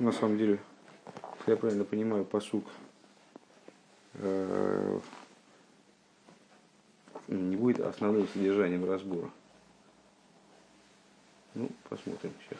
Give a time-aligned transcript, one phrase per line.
[0.00, 0.58] на самом деле,
[1.38, 2.64] если я правильно понимаю, посук
[4.14, 5.00] э,
[7.28, 9.30] не будет основным содержанием разбора.
[11.54, 12.58] Ну, посмотрим сейчас.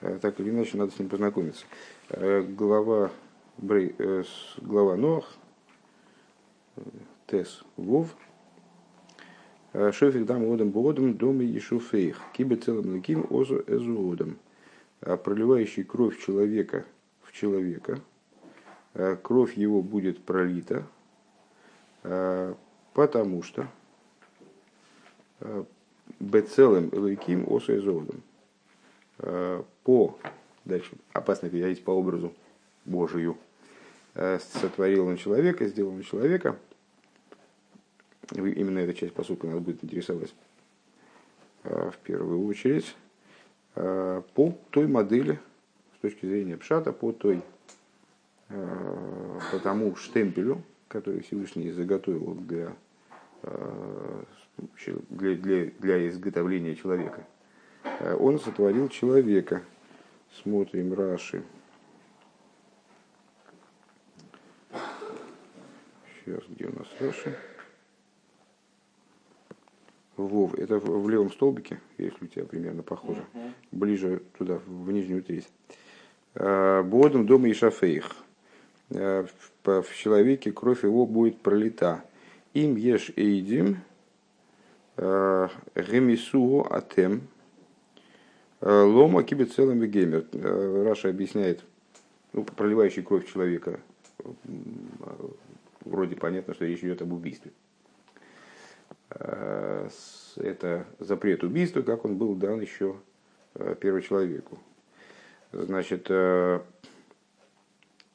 [0.00, 1.66] Э, так или иначе, надо с ним познакомиться.
[2.10, 3.10] Э, глава,
[3.58, 3.94] Брей,
[4.58, 5.34] глава Ноах,
[7.26, 8.14] Тес Вов,
[9.72, 12.20] Шофик дам одам бодам доме и шуфейх.
[12.32, 14.38] Кибе целым леким озу эзуодам.
[15.00, 16.84] Проливающий кровь человека
[17.22, 18.00] в человека.
[19.22, 20.86] Кровь его будет пролита,
[22.02, 23.68] потому что
[26.18, 28.22] бецелым элейким осу эзуодам.
[29.84, 30.18] По,
[30.64, 32.32] дальше, опасно переводить по образу
[32.86, 33.36] Божию.
[34.14, 36.56] Сотворил он человека, сделал он человека–
[38.34, 40.34] Именно эта часть посылка нас будет интересовать
[41.62, 43.05] а, в первую очередь а,
[43.76, 45.38] по той модели,
[45.96, 47.42] с точки зрения Пшата, по той,
[48.48, 52.72] а, по тому штемпелю, который Всевышний заготовил для,
[55.10, 57.26] для, для, для изготовления человека.
[58.18, 59.62] Он сотворил человека.
[60.42, 61.42] Смотрим Раши.
[66.24, 67.36] Сейчас, где у нас Раши?
[70.16, 73.50] Вов, это в левом столбике, если у тебя примерно похоже, uh-huh.
[73.72, 75.48] ближе туда, в нижнюю треть.
[76.34, 78.16] А, Бодом дома и шафейх.
[78.90, 79.26] А,
[79.64, 82.02] в человеке кровь его будет пролита.
[82.54, 83.78] Им ешь эйдим
[84.96, 87.28] а, ремису атем
[88.62, 90.24] лома кибецелым геймер.
[90.32, 91.62] Раша объясняет,
[92.32, 93.80] ну, проливающий кровь человека.
[95.84, 97.52] Вроде понятно, что речь идет об убийстве.
[99.10, 102.96] Это запрет убийства, как он был дан еще
[103.54, 104.02] э, первому
[105.52, 106.60] Значит, э,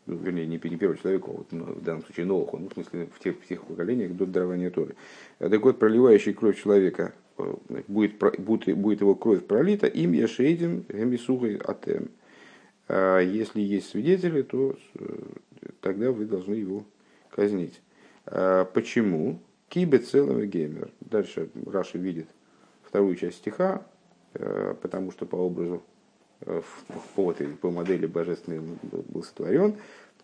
[0.05, 3.07] ну, вернее, не, не человеку, а вот, ну, в данном случае Ноху, ну, в смысле,
[3.15, 4.95] в тех, в тех поколениях до дарования Торы.
[5.39, 7.13] Так вот, проливающий кровь человека,
[7.87, 12.09] будет, будет, будет его кровь пролита, им яшейдин гемисухой атем.
[12.87, 14.77] А если есть свидетели, то
[15.79, 16.83] тогда вы должны его
[17.29, 17.81] казнить.
[18.25, 19.39] Почему?
[19.71, 20.91] Кибе целым геймер.
[20.99, 22.27] Дальше Раша видит
[22.83, 23.85] вторую часть стиха,
[24.33, 25.81] э, потому что по образу,
[26.41, 26.61] э,
[27.15, 29.77] по, по модели божественной был сотворен,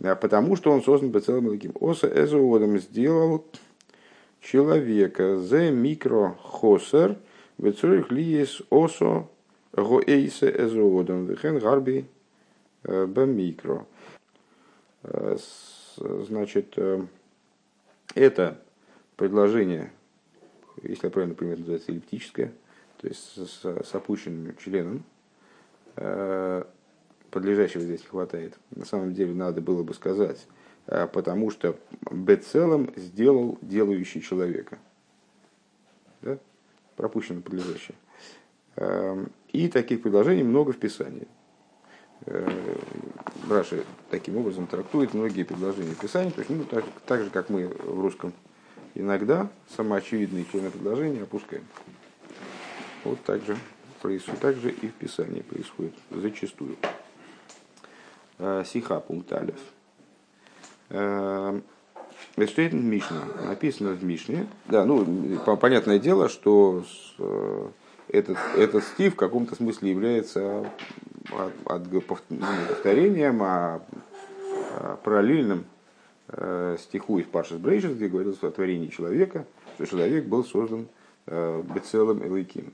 [0.03, 1.71] а потому что он создан по целым лаким.
[1.79, 3.45] Оса эзоодом сделал
[4.41, 7.17] человека за микро хосер
[7.57, 9.29] вецурих лиес осо
[9.71, 12.05] гоэйсе эзоодом вехен гарби
[12.83, 13.85] э, бамикро.
[15.95, 16.77] Значит,
[18.13, 18.59] это
[19.17, 19.91] предложение,
[20.83, 22.53] если я правильно понимаю, называется эллиптическое,
[22.99, 25.03] то есть с, с опущенным членом,
[25.97, 26.63] э,
[27.31, 28.57] подлежащего здесь не хватает.
[28.71, 30.47] На самом деле надо было бы сказать,
[30.85, 31.77] э, потому что
[32.09, 34.77] бецелом сделал делающий человека.
[36.21, 36.37] Да?
[36.95, 37.97] Пропущено подлежащее.
[38.77, 41.27] Э, и таких предложений много в Писании.
[43.47, 47.49] Раши таким образом трактует многие предложения в Писании, то есть ну, так, так же, как
[47.49, 48.33] мы в русском
[48.97, 51.63] иногда самоочевидные члены предложения опускаем.
[53.03, 53.57] Вот так же
[54.41, 56.77] так же и в Писании происходит, зачастую.
[58.39, 59.59] А, сиха пункт Алиф.
[62.37, 63.23] Эштейтен Мишна.
[63.45, 64.47] Написано в Мишне.
[64.67, 65.05] Да, ну,
[65.59, 66.85] понятное дело, что
[67.17, 67.69] э,
[68.09, 70.71] этот, этот стих в каком-то смысле является
[71.31, 72.11] от, от, ну,
[72.69, 73.81] повторением, а,
[74.75, 75.76] а параллельным Э,
[76.79, 79.45] стиху из Паршас Брейшес, где говорилось о творении человека,
[79.75, 80.87] что человек был создан
[81.25, 82.73] э, бецелом Элайким.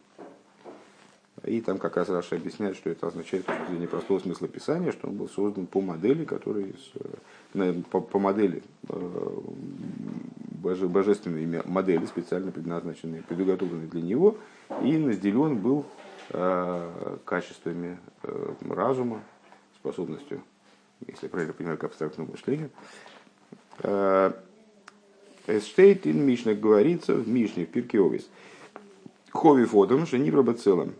[1.43, 5.07] И там как раз Раша объясняет, что это означает с точки простого смысла Писания, что
[5.07, 6.73] он был создан по модели, который
[7.53, 8.63] э, по, по модели
[10.63, 14.37] боже, божественной модели, специально предназначенной, предуготовленной для него,
[14.81, 15.85] и наделен был
[17.25, 17.99] качествами
[18.61, 19.21] разума,
[19.75, 20.41] способностью,
[21.05, 22.69] если правильно понимаю, к абстрактному мышлению,
[25.47, 28.29] Эстейт ин Мишна говорится в Мишне, в Пиркеовис.
[29.31, 30.93] Хови фодом, шенивра бацелом.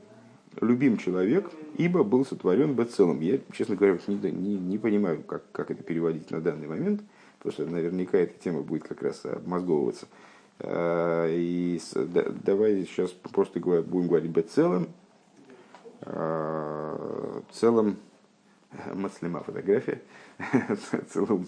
[0.59, 3.21] Любим человек, ибо был сотворен бацелом.
[3.21, 7.01] Я, честно говоря, не, не, не понимаю, как, как это переводить на данный момент,
[7.37, 10.07] потому что наверняка эта тема будет как раз обмозговываться.
[10.59, 14.87] Э, и да, давай сейчас просто будем говорить бацелом.
[16.01, 17.97] Э, целым
[18.93, 20.01] мацлема фотография,
[21.13, 21.47] целым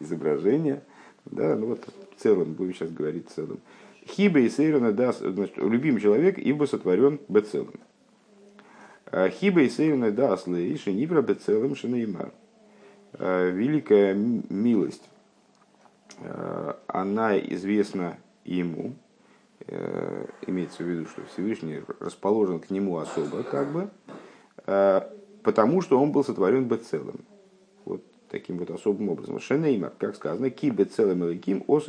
[0.00, 0.82] изображение.
[1.26, 1.86] Да, ну вот
[2.16, 3.60] в целом, будем сейчас говорить в целом.
[4.06, 7.74] Хиба и Сейрона, да, значит, любимый человек, ибо сотворен бецелом.
[9.12, 12.32] Хиба и сейвна даслы и шенибра бецелым шенеймар.
[13.18, 15.02] Великая милость,
[16.86, 18.94] она известна ему,
[20.46, 23.90] имеется в виду, что Всевышний расположен к нему особо, как бы,
[25.42, 27.16] потому что он был сотворен бецелым.
[27.16, 27.39] Вот
[28.30, 29.40] таким вот особым образом.
[29.40, 31.88] Шенеймар, как сказано, ки бецелым иликим ос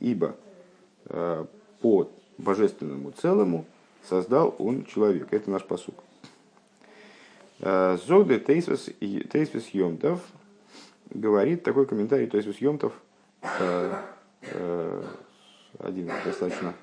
[0.00, 0.36] ибо
[1.80, 3.64] по божественному целому
[4.08, 5.36] создал он человека.
[5.36, 5.94] Это наш посук.
[7.60, 10.20] Э, Зогде Тейсвис Йомтов
[11.10, 12.92] говорит такой комментарий Тейсвис Йомтов,
[13.60, 13.94] э,
[14.42, 15.04] э,
[15.78, 16.74] один из достаточно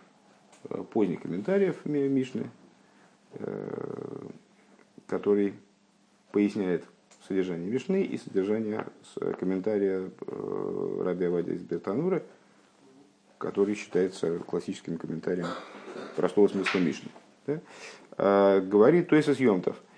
[0.92, 2.50] поздних комментариев Мишны,
[5.08, 5.54] который
[6.32, 6.84] поясняет
[7.30, 8.86] содержание Мишны и содержание
[9.40, 10.10] комментария
[11.02, 12.22] Раби Авади из Бертанура,
[13.38, 15.48] который считается классическим комментарием
[16.18, 17.10] простого смысла Мишны.
[17.48, 18.60] Да?
[18.60, 19.78] Говорит Тойсис Йомтов–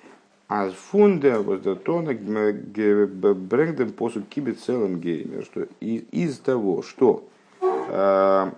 [0.54, 7.26] а фунде воздатона брендем посуд кибет целым геймер, что из того, что,
[7.62, 8.52] э,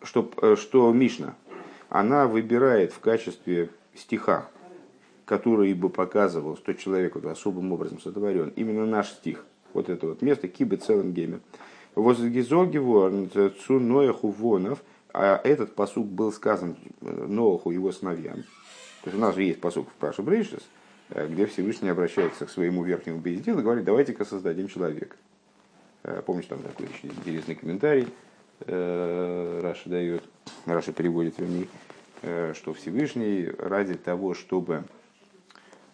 [0.00, 1.34] что, э, что Мишна,
[1.90, 4.48] она выбирает в качестве стиха,
[5.30, 10.22] который бы показывал, что человек вот особым образом сотворен, именно наш стих, вот это вот
[10.22, 11.38] место, кибет целым геймер.
[11.94, 13.12] Возгизогивор
[13.64, 14.82] цу Нояху Вонов,
[15.14, 18.42] а этот посук был сказан Ноаху его сыновьям.
[19.02, 20.68] То есть у нас же есть посук в Паша Брейшис,
[21.10, 25.14] э, где Всевышний обращается к своему верхнему безделу и говорит, давайте-ка создадим человека.
[26.02, 28.08] Э, помнишь, там такой очень интересный комментарий
[28.66, 30.24] э, Раша дает,
[30.66, 31.68] Раша переводит, вернее,
[32.54, 34.84] что Всевышний ради того, чтобы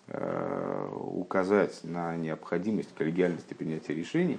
[0.08, 4.38] указать на необходимость коллегиальности принятия решений,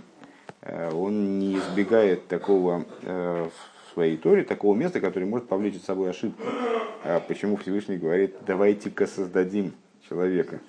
[0.94, 6.42] он не избегает такого в своей торе, такого места, которое может повлечь за собой ошибку.
[7.04, 9.74] А почему Всевышний говорит, давайте-ка создадим
[10.08, 10.62] человека?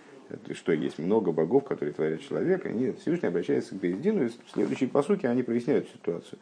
[0.52, 2.70] Что, есть много богов, которые творят человека?
[2.70, 6.38] Нет, Всевышний обращается к Бездину, и в следующей посуке они проясняют ситуацию.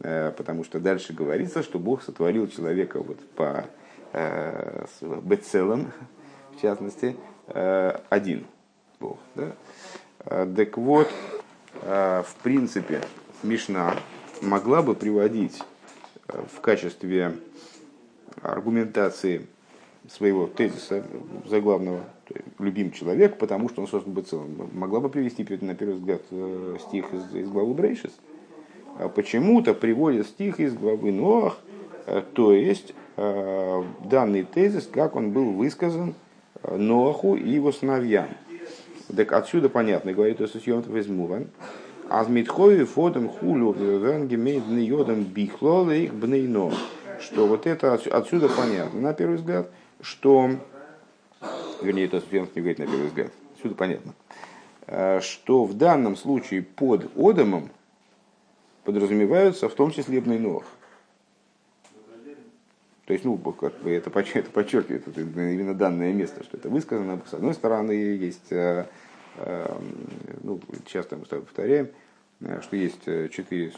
[0.00, 3.64] Э, потому что дальше говорится, что Бог сотворил человека вот по
[4.12, 4.84] э,
[5.22, 5.92] Бецелам,
[6.56, 8.46] в частности, э, один
[9.00, 9.18] Бог.
[9.34, 9.52] Да?
[10.24, 11.08] Так вот,
[11.82, 13.02] в принципе,
[13.42, 13.96] Мишна
[14.42, 15.62] могла бы приводить
[16.26, 17.36] в качестве
[18.42, 19.46] аргументации
[20.08, 21.04] своего тезиса
[21.46, 22.04] заглавного,
[22.58, 24.70] любим человек, потому что он создан быть целым.
[24.72, 28.12] Могла бы привести, на первый взгляд, э, стих из, из главы Брейшис.
[28.98, 31.58] А почему-то приводит стих из главы Ноах,
[32.06, 36.14] э, то есть э, данный тезис, как он был высказан
[36.62, 38.28] Ноаху и его сыновьям.
[39.14, 41.48] Так отсюда понятно, говорит Иисус Йонтов из Муван,
[42.08, 46.72] Аз митхови фодом хулю венгемейдный йодом бихлол их бнейно
[47.20, 49.70] что вот это отсюда понятно, на первый взгляд,
[50.00, 50.50] что,
[51.82, 54.14] вернее, это Сфенов не говорит на первый взгляд, отсюда понятно,
[54.86, 57.70] э, что в данном случае под Одамом
[58.84, 60.64] подразумеваются в том числе Бнейнох.
[63.10, 64.08] То есть, ну, это,
[64.38, 67.20] это подчеркивает это именно данное место, что это высказано.
[67.28, 68.86] С одной стороны, есть, э,
[69.38, 69.78] э,
[70.44, 71.88] ну, часто мы повторяем,
[72.60, 73.02] что есть
[73.32, 73.72] четыре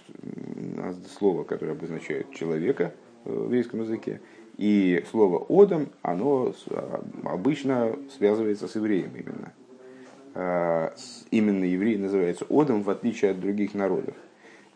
[1.16, 2.92] слова, которые обозначают человека,
[3.24, 4.20] в еврейском языке.
[4.58, 10.92] И слово «одам», оно а, обычно связывается с евреем именно.
[11.30, 14.14] Именно еврей называется «одам», в отличие от других народов.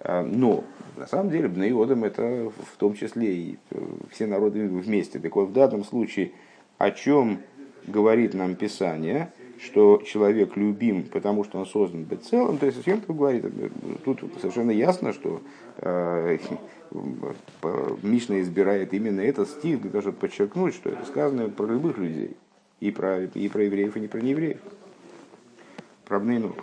[0.09, 0.63] А, но,
[0.97, 3.79] на самом деле, Бней Одам– это в том числе и э,
[4.13, 5.19] все народы вместе.
[5.19, 6.31] Так вот, в данном случае,
[6.79, 7.41] о чем
[7.89, 12.83] говорит нам Писание, что человек любим, потому что он создан быть целым, то есть, о
[12.85, 13.47] чем говорит,
[14.05, 15.43] тут совершенно ясно, что
[15.79, 16.39] э,
[18.03, 22.37] Мишна избирает именно этот стих для того, чтобы подчеркнуть, что это сказано про любых людей.
[22.79, 24.61] И про, и про евреев, и не про неевреев.
[26.05, 26.55] Про Бнейнух.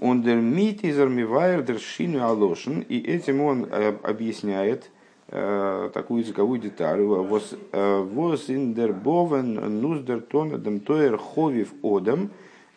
[0.00, 4.90] Он дер мит из армивайр дершину алошин, и этим он э, объясняет
[5.28, 7.00] э, такую языковую деталь.
[7.00, 12.30] Вос э, индер бовен нуздер тонадем тоер ховив одам,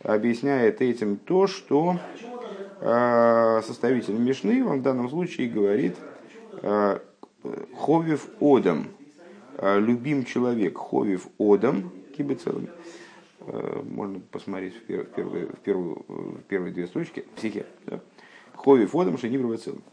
[0.04, 2.00] объясняет этим то, что
[2.82, 5.98] составитель Мишны, в данном случае говорит
[7.78, 8.88] Ховив Одам,
[9.58, 12.68] э, любим человек, Ховив Одам, кибецелым.
[13.84, 17.66] Можно посмотреть в, первую, в, первую, в первые две строчки, в стихе.
[17.86, 18.00] Да?
[18.56, 19.84] Ховив Одам, Шениброва целым.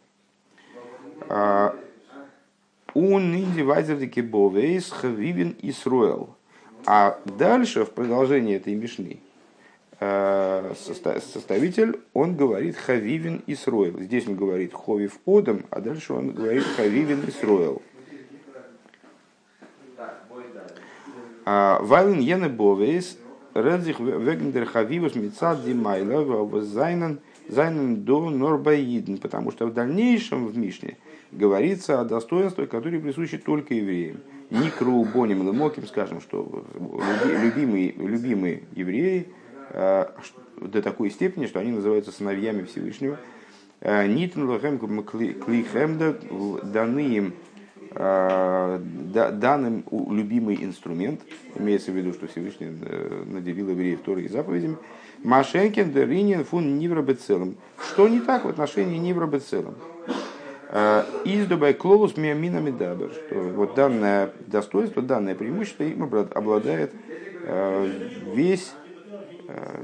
[2.95, 6.35] Он индивайзер бовейс хавивин Исруэл.
[6.87, 9.21] А дальше, в продолжении этой Мишны,
[9.99, 13.99] Э, составитель, он говорит Хавивин Исроил.
[13.99, 17.81] Здесь он говорит Ховив Одам, а дальше он говорит Хавивин Исроил.
[21.47, 23.17] Вайлен Йене Бовейс,
[23.57, 30.99] Редзих Вегендер Хавивус Мицад Димайла, Зайнен Зайнен до Норбаиден, потому что в дальнейшем в Мишне
[31.33, 34.19] говорится о достоинствах, которые присущи только евреям.
[34.51, 36.65] Никру, Боним, Лемоким, скажем, что
[37.25, 39.29] любимые, любимые евреи
[39.73, 43.19] до такой степени, что они называются сыновьями Всевышнего.
[43.81, 46.17] Нитн Лахем Клихемда
[46.63, 47.35] даны им
[47.97, 51.21] данным любимый инструмент,
[51.55, 54.77] имеется в виду, что Всевышний э, наделил евреев Торой и заповедями,
[55.23, 57.57] Машенкин Деринин фун Ниврабецелом.
[57.81, 59.77] Что не так в отношении Ниврабецелом?
[60.69, 66.93] Э, Издубай клоус миамина медабер, что вот данное достоинство, данное преимущество им обладает
[67.45, 67.91] э,
[68.35, 68.73] весь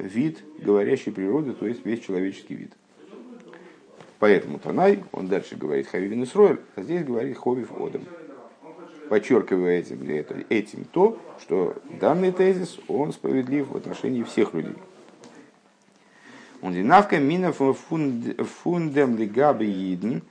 [0.01, 2.73] вид говорящей природы, то есть весь человеческий вид.
[4.23, 8.03] Поэтому Танай, он дальше говорит Хавивин Исроэль, а здесь говорит Ховив Одам.
[9.09, 10.01] Подчеркивая этим,
[10.49, 14.77] этим то, что данный тезис, он справедлив в отношении всех людей.
[16.61, 20.23] Он динавка мина фундем лигаби иден.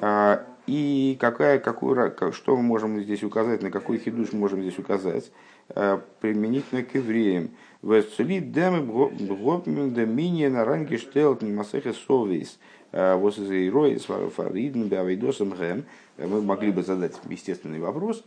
[0.00, 4.78] А, и какая, какую, что мы можем здесь указать, на какой хидуш мы можем здесь
[4.78, 5.32] указать,
[5.70, 7.50] а, применительно к евреям.
[7.82, 12.60] Весцели дем бгопмен доминия на ранге штелт масехе совейс.
[12.92, 14.06] Э, вот из
[15.52, 15.84] Гэм,
[16.18, 18.24] мы могли бы задать естественный вопрос,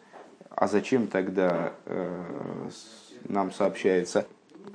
[0.50, 2.70] а зачем тогда э,
[3.28, 4.28] нам сообщается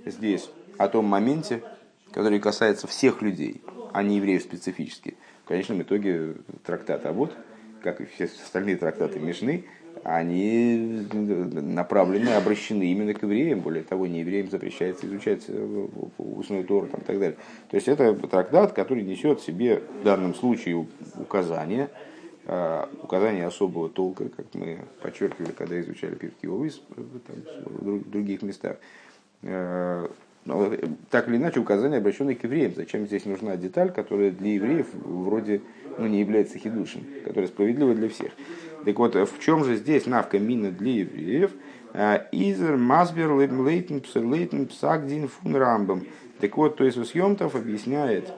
[0.06, 1.62] здесь о том моменте,
[2.12, 5.16] который касается всех людей, а не евреев специфически.
[5.44, 7.34] В конечном итоге трактат а вот,
[7.82, 9.64] как и все остальные трактаты Мишны,
[10.02, 13.60] они направлены, обращены именно к евреям.
[13.60, 15.86] Более того, не евреям запрещается изучать э,
[16.18, 17.36] устную Тору и так далее.
[17.70, 20.86] То есть это трактат, который несет в себе в данном случае
[21.18, 21.90] указания,
[22.46, 27.02] э, указания особого толка, как мы подчеркивали, когда изучали Пирки Овис э,
[27.64, 28.76] в других местах.
[30.44, 30.72] Но,
[31.10, 32.72] так или иначе, указания обращенные к евреям.
[32.74, 35.60] Зачем здесь нужна деталь, которая для евреев вроде
[35.98, 38.32] ну, не является хидушем, которая справедлива для всех.
[38.84, 41.50] Так вот, в чем же здесь навка мина для евреев?
[41.92, 46.06] Э, Изер Масбер Лейтен Псагдин Фун Рамбом.
[46.40, 48.32] Так вот, то есть Усьемтов объясняет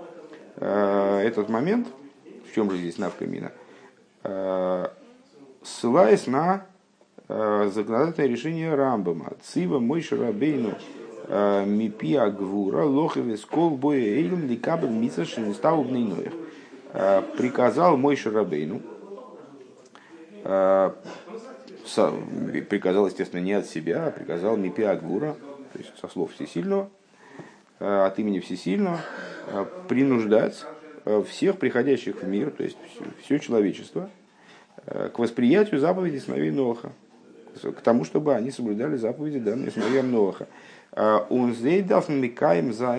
[0.57, 1.87] э, этот момент,
[2.51, 3.53] в чем же здесь навка мина,
[4.25, 4.89] э,
[5.63, 6.67] ссылаясь на
[7.29, 9.33] законодательное решение Рамбома.
[9.43, 10.75] Цива мой шарабейну
[11.29, 16.33] мипи агвура лохеве скол боя эйлем ликабель мица шинестаубный ноях.
[17.37, 18.83] Приказал мой шарабейну,
[20.45, 20.95] а,
[22.69, 25.37] приказал, естественно, не от себя, а приказал Мипи Агвура,
[25.73, 26.91] то есть со слов Всесильного,
[27.79, 29.01] а, от имени Всесильного,
[29.89, 30.65] принуждать
[31.29, 32.77] всех приходящих в мир, то есть
[33.25, 34.09] все человечество,
[34.87, 36.93] к восприятию заповедей сыновей Ноха,
[37.61, 40.47] к тому, чтобы они соблюдали заповеди, данные сыновьям Ноха.
[40.95, 42.99] Он здесь микаем за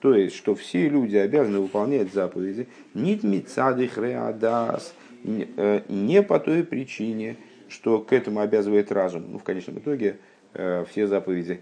[0.00, 6.64] то есть, что все люди обязаны выполнять заповеди, нит мицады хреадас, Э, не по той
[6.64, 7.36] причине,
[7.68, 9.24] что к этому обязывает разум.
[9.32, 10.18] Ну, в конечном итоге
[10.54, 11.60] э, все заповеди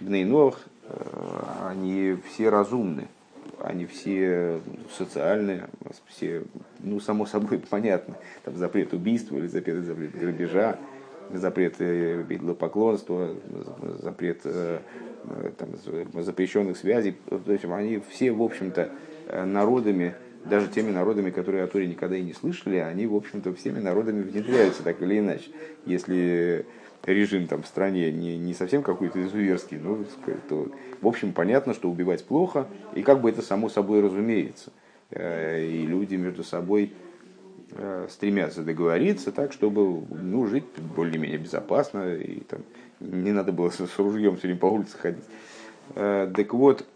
[0.00, 0.94] Бнейнох, э,
[1.68, 3.08] они все разумны,
[3.62, 4.60] они все
[4.96, 5.68] социальные,
[6.06, 6.44] все,
[6.80, 8.16] ну, само собой понятно.
[8.44, 10.78] Там запрет убийства или запрет, запрет грабежа,
[11.34, 11.76] запрет
[12.58, 13.34] поклонства,
[13.98, 17.16] запрет там, запрещенных связей.
[17.28, 18.90] То есть они все, в общем-то,
[19.44, 23.78] народами даже теми народами, которые о Торе никогда и не слышали, они, в общем-то, всеми
[23.78, 25.50] народами внедряются так или иначе.
[25.84, 26.64] Если
[27.04, 30.04] режим там в стране не, не совсем какой-то изуверский, ну,
[30.48, 30.68] то,
[31.00, 34.72] в общем, понятно, что убивать плохо, и как бы это само собой разумеется.
[35.10, 37.09] Э, и люди между собой э,
[38.08, 40.64] стремятся договориться так, чтобы ну, жить
[40.96, 42.60] более-менее безопасно, и там,
[43.00, 45.24] не надо было с ружьем все время по улице ходить.
[45.94, 46.86] Э, так вот,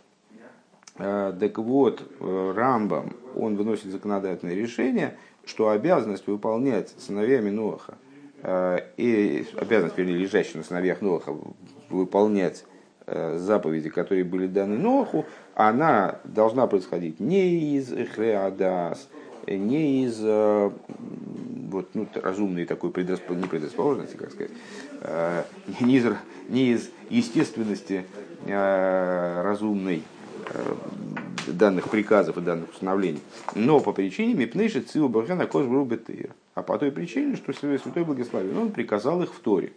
[0.96, 7.94] Э, так вот, э, Рамбам, он выносит законодательное решение, что обязанность выполнять сыновьями Ноаха,
[8.42, 11.34] э, и обязанность, вернее, лежащая на сыновьях Ноаха,
[11.90, 12.64] выполнять
[13.06, 19.10] заповеди, которые были даны Ноху, она должна происходить не из Хреадас,
[19.46, 23.28] не из вот, ну, разумной такой предрасп...
[23.30, 24.52] не предрасположенности, как сказать,
[25.80, 26.06] не из,
[26.48, 28.04] не из естественности
[28.46, 30.02] разумной,
[30.50, 30.74] Э,
[31.46, 33.20] данных приказов и данных установлений,
[33.54, 36.30] но по причине Мипнейши Циву Бархана Кожбру Бетыр.
[36.54, 39.72] А по той причине, что Святой Благословен, он приказал их в Торе.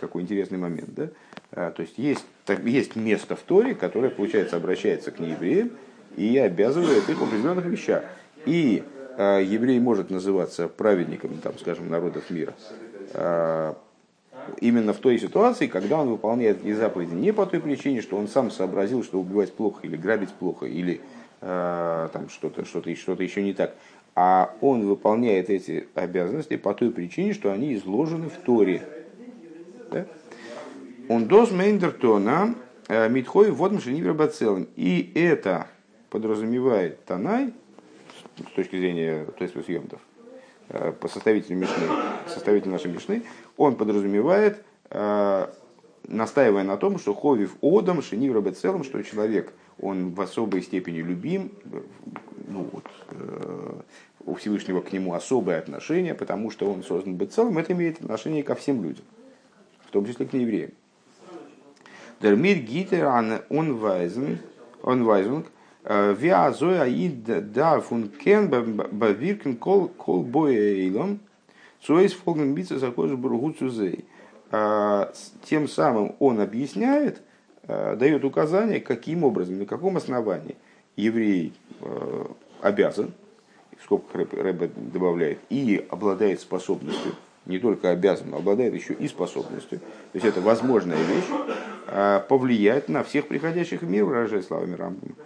[0.00, 1.08] Какой интересный момент, да?
[1.50, 5.70] А, то есть есть, так, есть место в Торе, которое, получается, обращается к неевреям
[6.16, 8.04] и обязывает их в определенных вещах.
[8.48, 8.82] И
[9.18, 12.54] а, еврей может называться праведником, там, скажем, народов мира,
[13.12, 13.76] а,
[14.60, 18.26] именно в той ситуации, когда он выполняет эти заповеди не по той причине, что он
[18.26, 21.02] сам сообразил, что убивать плохо, или грабить плохо, или
[21.42, 23.74] э, там что-то что что еще не так,
[24.14, 28.82] а он выполняет эти обязанности по той причине, что они изложены в Торе.
[29.90, 30.06] Да?
[31.10, 32.54] Он доз мейндертона
[32.88, 34.68] э, митхой водом шенивер бацелым.
[34.76, 35.66] И это
[36.08, 37.52] подразумевает Танай,
[38.38, 40.00] с точки зрения то есть съемтов,
[40.68, 41.86] э, по составителю Мишны,
[42.26, 43.22] составитель нашей Мишны,
[43.56, 45.48] он подразумевает, э,
[46.06, 51.52] настаивая на том, что ховив одам шенивер бацелым, что человек, он в особой степени любим,
[52.48, 52.84] ну, вот,
[54.24, 58.42] у Всевышнего к нему особое отношение, потому что он создан быть целым, это имеет отношение
[58.42, 59.04] ко всем людям,
[59.86, 60.70] в том числе к неевреям.
[62.20, 64.40] Der mir giter an unweisen,
[64.82, 65.44] unweisung,
[65.84, 71.20] aid darf und kann bewirken kol kol boeilom,
[71.80, 74.04] so ist folgenden Битца Сакош Бургу Цузей.
[75.44, 77.22] Тем самым он объясняет,
[77.66, 80.56] дает указание, каким образом, на каком основании
[80.96, 81.52] еврей
[82.60, 83.12] обязан
[83.78, 87.12] в скобках Рэбе добавляет, и обладает способностью,
[87.46, 91.24] не только обязан, но обладает еще и способностью, то есть это возможная вещь,
[91.86, 95.22] а, повлиять на всех приходящих в мир, выражая словами Рамбама, а,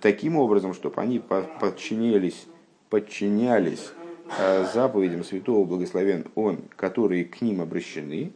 [0.00, 2.46] таким образом, чтобы они подчинялись,
[2.90, 3.92] подчинялись
[4.38, 8.32] а, заповедям святого благословен он, которые к ним обращены,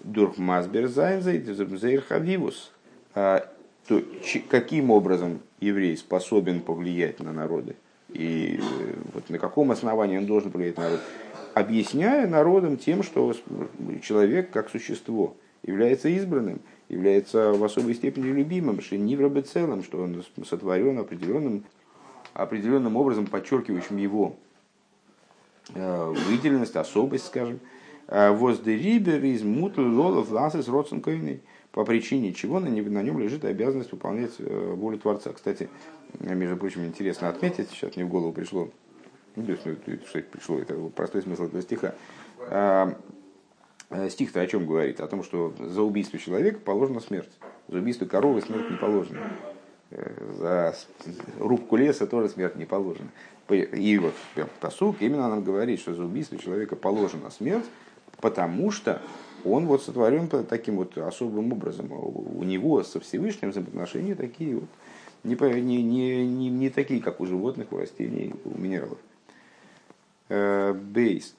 [0.00, 2.72] דורך מסביר זיין זייער חביבות.
[4.48, 7.74] Каким образом еврей способен повлиять на народы?
[8.08, 11.00] И э, вот на каком основании он должен повлиять на народ?
[11.54, 13.34] Объясняя народам тем, что
[14.02, 20.98] человек как существо является избранным, является в особой степени любимым, в целом, что он сотворен
[20.98, 21.64] определенным,
[22.34, 24.36] определенным образом, подчеркивающим его
[25.74, 27.60] э, выделенность, особость, скажем.
[28.08, 34.32] «Э, Воздерибер из мутл лолов ласес родственковиной по причине чего на нем лежит обязанность выполнять
[34.40, 35.32] волю Творца.
[35.32, 35.68] Кстати,
[36.18, 38.68] между прочим, интересно отметить, сейчас мне в голову пришло,
[39.36, 39.76] ну, то есть, ну,
[40.32, 41.94] пришло, это простой смысл этого стиха.
[43.90, 45.00] Э, стих-то о чем говорит?
[45.00, 47.30] О том, что за убийство человека положена смерть.
[47.68, 49.32] За убийство коровы смерть не положена.
[49.90, 50.74] Э, за
[51.38, 53.10] рубку леса тоже смерть не положена.
[53.48, 54.14] И вот
[54.60, 57.64] посук именно нам говорит, что за убийство человека положена смерть,
[58.20, 59.02] потому что
[59.44, 61.90] он вот сотворен таким вот особым образом.
[61.90, 64.68] У него со Всевышним взаимоотношения такие вот
[65.24, 68.98] не, не, не, не, не такие, как у животных, у растений, у минералов.
[70.28, 71.34] Э, бейс.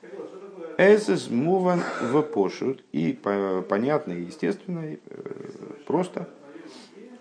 [0.81, 2.83] Эсэс муван в пошут.
[2.91, 4.97] И понятно естественно, э,
[5.85, 6.27] просто.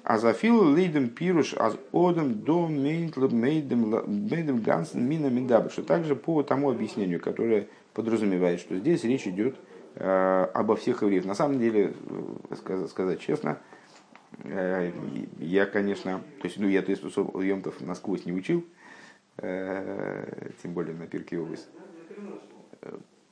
[0.02, 5.70] А зафил лейдем пируш аз одем до мейдем гансен мина миндабы.
[5.70, 9.56] Что также по тому объяснению, которое подразумевает, что здесь речь идет
[9.96, 11.26] э, обо всех евреев.
[11.26, 11.92] На самом деле,
[12.88, 13.58] сказать честно,
[14.44, 14.90] Э,
[15.38, 18.64] я, конечно, то есть, ну, я то есть Йомтов насквозь не учил,
[19.38, 21.68] э, тем более на Пирке Овес.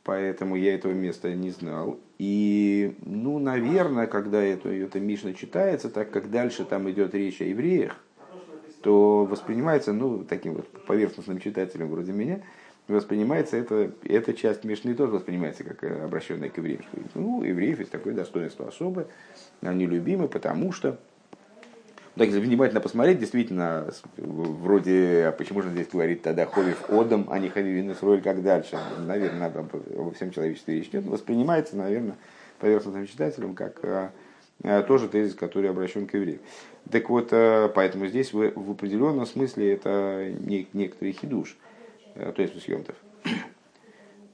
[0.09, 2.01] Поэтому я этого места не знал.
[2.17, 7.45] И, ну, наверное, когда это, это Мишна читается, так как дальше там идет речь о
[7.45, 7.95] евреях,
[8.81, 12.41] то воспринимается, ну, таким вот поверхностным читателем вроде меня,
[12.89, 16.87] воспринимается это, эта часть Мишны тоже воспринимается как обращенная к евреям.
[17.15, 19.09] Ну, у евреев есть такое достоинство особое,
[19.61, 20.99] они любимы, потому что
[22.19, 27.39] так, если внимательно посмотреть, действительно, вроде, а почему же здесь говорит тогда Ховив Одам, а
[27.39, 28.79] не Хавивин Исроль, как дальше?
[28.99, 31.05] Наверное, во всем человечестве речь нет.
[31.07, 32.17] Воспринимается, наверное,
[32.59, 34.11] поверхностным читателем, как а,
[34.65, 36.41] а, тоже тезис, который обращен к евреям.
[36.91, 41.57] Так вот, а, поэтому здесь в, в определенном смысле это не, некоторый хидуш,
[42.15, 42.97] то есть съемтов.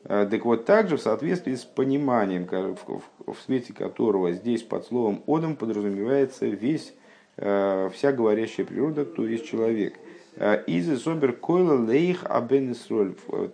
[0.05, 6.44] Так вот, также в соответствии с пониманием, в свете которого здесь под словом «одам» подразумевается
[6.44, 6.92] весь,
[7.37, 9.94] вся говорящая природа, то есть человек.
[10.37, 12.75] Э, Из собер койла лейх абен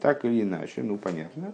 [0.01, 1.53] Так или иначе, ну понятно,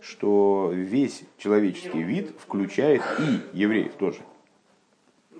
[0.00, 4.20] что весь человеческий вид включает и евреев тоже.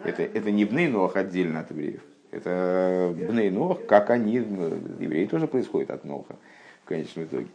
[0.05, 2.01] Это, это не Бней Ноах отдельно от евреев.
[2.31, 6.37] Это Бней Ноах, как они, евреи тоже происходят от Ноха
[6.85, 7.49] в конечном итоге.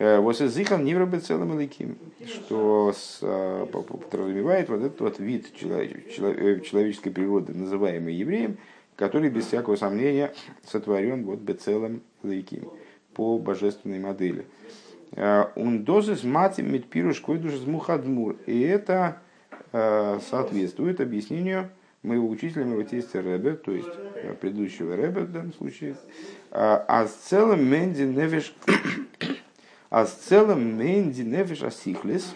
[0.00, 7.52] Вот из не целым ликим, что э, подразумевает вот этот вот вид э, человеческой природы,
[7.52, 8.56] называемый евреем,
[8.96, 10.32] который без всякого сомнения
[10.64, 12.70] сотворен вот бецелым лейким
[13.12, 14.46] по божественной модели.
[15.54, 18.36] Он дозис матим медпируш койдуш мухадмур.
[18.46, 19.20] И это
[19.72, 21.68] э, соответствует объяснению
[22.02, 23.90] моего учителя, моего тестя Ребе, то есть
[24.40, 25.96] предыдущего Ребе в данном случае.
[26.50, 28.54] А с целым Менди Невиш
[29.90, 32.34] а с целым Мэнди Нефиш Асихлис,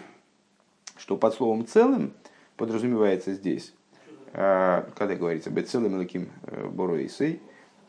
[0.97, 2.13] что под словом целым
[2.57, 3.73] подразумевается здесь,
[4.31, 6.29] когда говорится «бецелым лаким
[6.71, 7.41] боро сей»,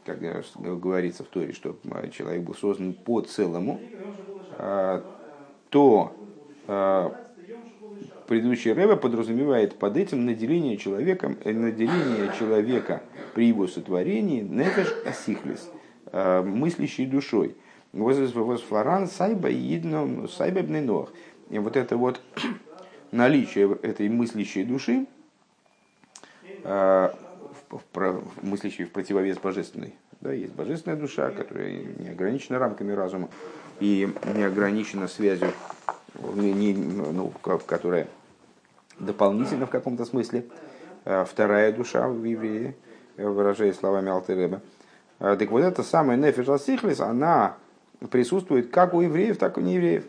[0.05, 1.76] как говорится в Торе, что
[2.12, 3.81] человек был создан по целому,
[5.70, 6.14] то
[8.26, 13.02] предыдущий Рэбе подразумевает под этим наделение человеком, э, наделение человека
[13.35, 15.70] при его сотворении нефеш асихлис,
[16.12, 17.57] э, мыслящей душой.
[18.62, 21.11] Флоран сайба идном сайба бненох.
[21.50, 22.20] И вот это вот
[23.12, 25.06] наличие этой мыслящей души,
[26.64, 27.11] э,
[28.42, 29.94] мыслящей в противовес божественной.
[30.20, 33.28] Да, есть божественная душа, которая не ограничена рамками разума
[33.80, 35.52] и не ограничена связью
[36.35, 37.32] не, ну,
[37.66, 38.09] которая
[38.98, 40.46] дополнительно в каком-то смысле
[41.04, 42.74] э, вторая душа в евреи,
[43.16, 44.61] выражая словами Алтереба.
[45.18, 46.48] Э, так вот эта самая нефиш
[47.00, 47.56] она
[48.11, 50.04] присутствует как у евреев, так и у неевреев.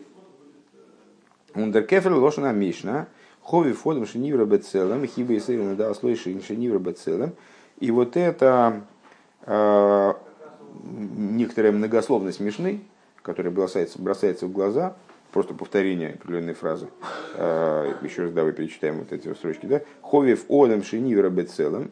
[1.54, 3.08] Ундеркефель лошана мишна,
[3.42, 7.32] хови фодом шенивра бецелем, хиба и сырина да слыши шенивра бецелем.
[7.80, 8.82] И вот это
[9.42, 10.12] э,
[10.84, 12.80] некоторая многословность Мишны,
[13.22, 14.96] которая бросается, бросается в глаза–
[15.32, 16.88] просто повторение определенной фразы.
[17.34, 19.66] А, еще раз давай перечитаем вот эти строчки.
[19.66, 19.82] Да?
[20.00, 21.90] Ховев одам шинивра бецелом.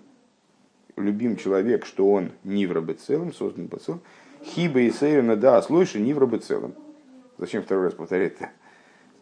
[0.97, 4.01] Любим человек, что он нивра бецелом, создан бецелом.
[4.55, 6.75] Хиба и сейрена да, слойши нивра бецелом.
[7.39, 8.51] Зачем второй раз повторять-то?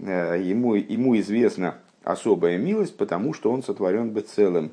[0.00, 4.70] А, ему, ему известна особая милость, потому что он сотворен бецелом.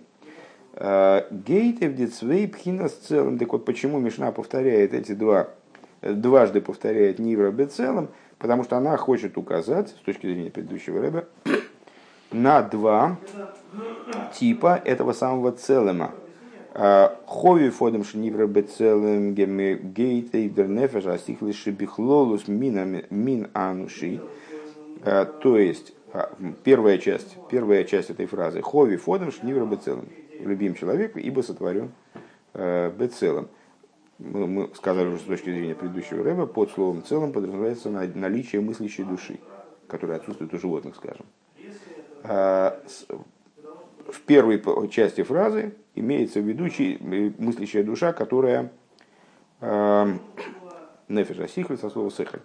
[0.74, 3.38] А, Гейтев децвей пхина с целым.
[3.38, 5.50] Так вот, почему Мишна повторяет эти два,
[6.02, 8.10] дважды повторяет Нивра бецелом?
[8.42, 11.26] потому что она хочет указать, с точки зрения предыдущего рэба,
[12.32, 13.18] на два
[14.34, 16.12] типа этого самого целема.
[16.74, 24.22] Хови фодем шнивра бецелем гейт эйдер нефеш асихли шибихлолус мин ануши.
[25.04, 26.32] А, то есть, а,
[26.64, 28.62] первая часть, первая часть этой фразы.
[28.62, 30.08] Хови фодем шнивра бецелем.
[30.40, 31.92] Любим человек, ибо сотворен
[32.54, 33.50] бецелем
[34.22, 39.04] мы, мы сказали уже с точки зрения предыдущего рэба, под словом целым подразумевается наличие мыслящей
[39.04, 39.40] души,
[39.88, 41.26] которая отсутствует у животных, скажем.
[44.08, 46.66] В первой части фразы имеется в виду
[47.38, 48.72] мыслящая душа, которая
[49.60, 50.08] а,
[51.08, 52.40] нефеша сихль со слова сехль.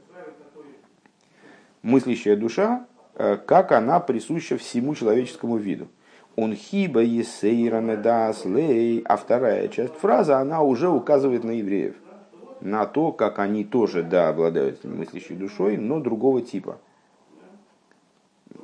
[1.82, 5.88] Мыслящая душа, а, как она присуща всему человеческому виду.
[6.36, 9.02] Он хиба есейрана даслей.
[9.06, 11.94] А вторая часть фразы, она уже указывает на евреев.
[12.60, 16.78] На то, как они тоже, да, обладают мыслящей душой, но другого типа.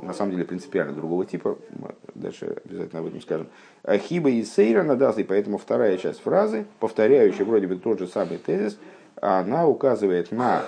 [0.02, 1.58] На самом деле, принципиально другого типа.
[1.70, 3.48] Мы дальше обязательно об этом скажем.
[3.86, 5.24] Хиба есейрана даслей.
[5.24, 8.78] Поэтому вторая часть фразы, повторяющая вроде бы тот же самый тезис,
[9.20, 10.64] она указывает на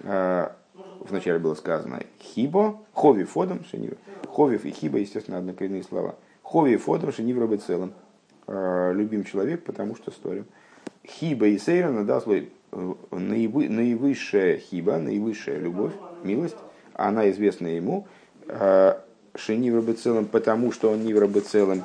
[0.00, 0.48] э,
[1.00, 3.64] вначале было сказано хибо, хови фодом,
[4.26, 6.16] ховив и хиба, естественно, однокоренные слова–
[6.52, 7.94] Хови фодом шенивробы целым.
[8.46, 10.44] А, любим человек, потому что створим.
[11.06, 15.92] Хиба и сейрана, да, слой, э, наивысшая хиба, наивысшая любовь,
[16.22, 16.56] милость,
[16.92, 18.06] она известна ему.
[18.48, 19.02] А,
[19.34, 21.82] шенивробы целым, потому что он нивробы целым.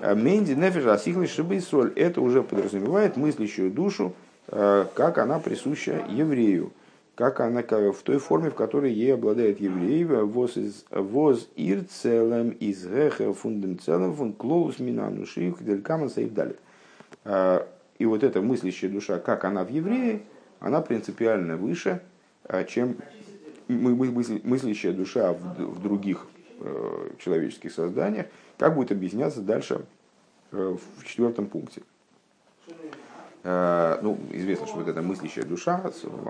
[0.00, 1.92] А, Менди нефиш асихли шибы соль.
[1.96, 4.12] Это уже подразумевает мыслящую душу,
[4.46, 6.72] как она присуща еврею
[7.14, 12.50] как она в той форме, в которой ей обладает евреи, воз из воз ир целым
[12.50, 16.58] из геха фундем целым фун клоус минану делькаман далит.
[17.24, 17.66] А,
[17.98, 20.22] и вот эта мыслящая душа, как она в еврее,
[20.58, 22.00] она принципиально выше,
[22.68, 22.96] чем
[23.68, 26.26] мыслящая душа в других
[26.60, 28.26] э, человеческих созданиях,
[28.58, 29.84] как будет объясняться дальше
[30.52, 31.82] э, в четвертом пункте.
[33.42, 35.82] Э, ну, известно, что вот эта мыслящая душа,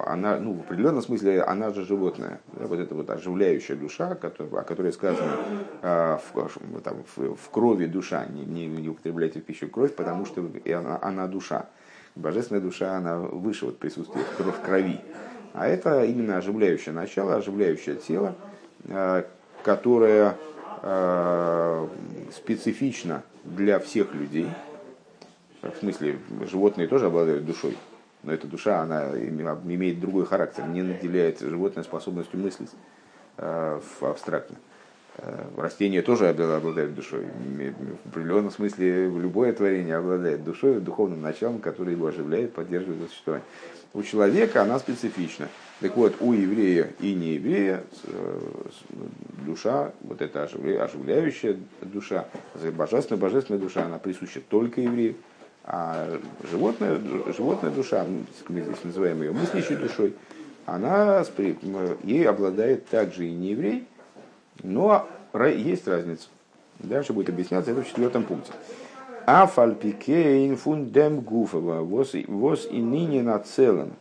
[0.07, 2.41] она, ну, в определенном смысле, она же животное.
[2.53, 5.39] Да, вот эта вот оживляющая душа, о которой сказано
[5.83, 10.99] в, там, в, крови душа, не, не, не употребляйте в пищу кровь, потому что она,
[11.01, 11.67] она душа.
[12.17, 15.01] Божественная душа, она выше вот присутствия в крови.
[15.55, 18.35] А это именно оживляющее начало, оживляющее тело,
[18.85, 19.25] э,
[19.63, 20.37] которое
[22.31, 24.51] специфично для всех людей–
[25.71, 26.19] в смысле,
[26.51, 27.77] животные тоже обладают душой,
[28.23, 32.71] но эта душа, она имеет другой характер, не наделяет животное способностью мыслить
[33.39, 34.57] э, абстрактно.
[35.19, 37.27] Э, растения тоже обладают душой.
[38.05, 43.47] В определенном смысле любое творение обладает душой, духовным началом, которое его оживляет, поддерживает существование.
[43.93, 45.49] У человека она специфична.
[45.81, 48.41] Так вот, у еврея и нееврея э,
[49.47, 52.27] душа, вот эта оживляющая душа,
[52.77, 55.15] божественная, божественная душа, она присуща только еврею.
[55.63, 56.19] А
[56.51, 57.01] животная,
[57.35, 58.05] животная душа,
[58.49, 60.15] мы здесь называем ее мыслящей душой,
[60.67, 61.25] она
[62.03, 63.87] ей обладает также и не еврей,
[64.63, 66.29] но есть разница.
[66.79, 68.53] Дальше будет объясняться это в четвертом пункте.
[69.27, 73.93] Афальпикейн фундем гуфова воз и ныне на целом.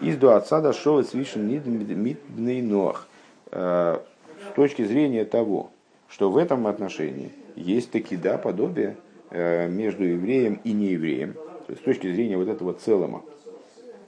[0.00, 3.06] Из до отца дошел свишен мидный ног.
[3.52, 4.00] С
[4.56, 5.70] точки зрения того,
[6.08, 8.96] что в этом отношении есть таки да, подобие
[9.30, 11.34] э, между евреем и неевреем.
[11.34, 13.22] То есть с точки зрения вот этого целого,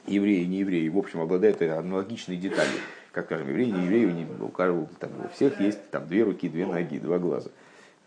[0.07, 2.81] евреи и неевреи, в общем, обладают аналогичной деталью.
[3.17, 6.67] Как скажем, евреи, не евреи, у, каждого, там, у всех есть там, две руки, две
[6.67, 7.49] ноги, два глаза,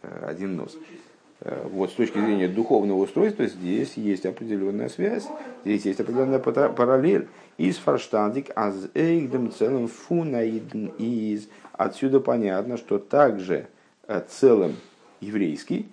[0.04, 0.78] э, один нос.
[1.42, 5.28] Э, вот с точки зрения духовного устройства здесь есть определенная связь,
[5.66, 7.28] здесь есть определенная параллель.
[7.58, 11.50] Из фарштандик аз эйгдем целым фунаидн из.
[11.74, 13.66] Отсюда понятно, что также
[14.08, 14.76] э, целым
[15.22, 15.88] еврейский,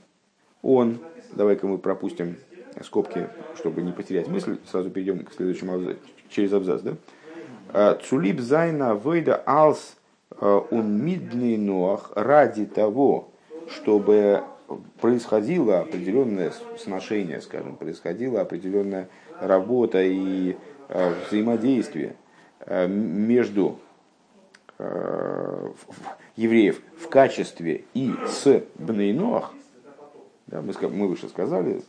[0.60, 0.98] он,
[1.32, 2.36] давай-ка мы пропустим
[2.82, 5.98] скобки, чтобы не потерять мысль, сразу перейдем к следующему абзацу,
[6.28, 6.96] через абзац, да?
[7.72, 9.96] «Э, Цулип зайна войда алс
[10.38, 13.28] он мидный нох ради того,
[13.68, 14.42] чтобы
[15.00, 19.08] происходило определенное сношение, скажем, происходила определенная
[19.40, 20.56] работа и
[20.88, 22.16] э, взаимодействие
[22.60, 23.78] э, между
[24.78, 25.70] э,
[26.36, 29.52] евреев в качестве и с Бнейноах,
[30.46, 31.82] да, мы, мы выше сказали,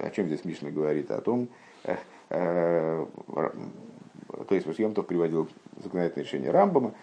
[0.00, 1.48] о чем здесь Мишна говорит, о том,
[1.84, 1.96] э,
[2.30, 3.06] э,
[4.48, 5.48] то есть Йомтов приводил
[5.82, 6.94] законодательное решение Рамбама,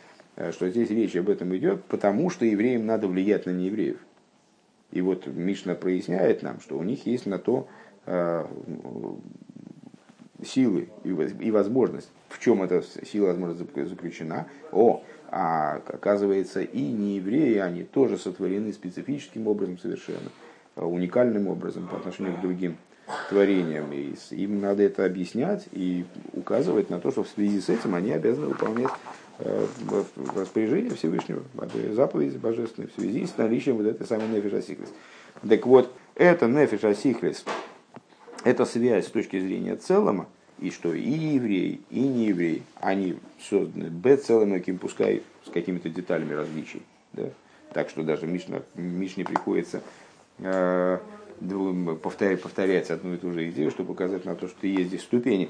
[0.51, 3.97] что здесь речь об этом идет, потому что евреям надо влиять на неевреев.
[4.91, 7.67] И вот Мишна проясняет нам, что у них есть на то
[8.05, 8.45] э,
[10.43, 12.11] силы и возможность.
[12.27, 14.47] В чем эта сила возможность заключена?
[14.71, 20.29] О, а оказывается, и не евреи, они тоже сотворены специфическим образом совершенно,
[20.75, 22.77] э, уникальным образом по отношению к другим
[23.29, 23.91] творениям.
[23.93, 28.11] И им надо это объяснять и указывать на то, что в связи с этим они
[28.11, 28.91] обязаны выполнять
[29.43, 29.65] Э,
[30.35, 31.41] распоряжение Всевышнего,
[31.93, 34.89] заповеди божественной в связи с наличием вот этой самой нефиш асихлис.
[35.49, 37.43] Так вот, это нефиш асихлис,
[38.43, 40.27] это связь с точки зрения целого,
[40.59, 45.89] и что и евреи, и не евреи, они созданы б целым, каким пускай с какими-то
[45.89, 46.83] деталями различий.
[47.13, 47.23] Да?
[47.73, 49.81] Так что даже Мишна, Мишне приходится
[50.37, 50.99] э,
[52.01, 55.49] повторять, повторять одну и ту же идею, чтобы показать на то, что есть здесь ступени.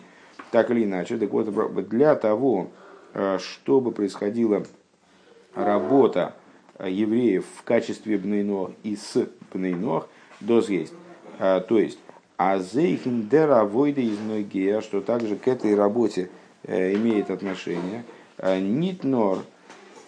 [0.52, 1.50] Так или иначе, так вот,
[1.90, 2.72] для того,
[3.14, 4.64] Э, чтобы происходила
[5.54, 6.34] работа
[6.78, 10.08] э, евреев в качестве бнейнох и с бнейнох,
[10.40, 10.94] доз есть.
[11.38, 12.00] Э, то есть,
[12.38, 16.30] а зейхиндера войда из ноги, что также к этой работе
[16.64, 18.04] имеет отношение.
[18.40, 19.40] Нит нор,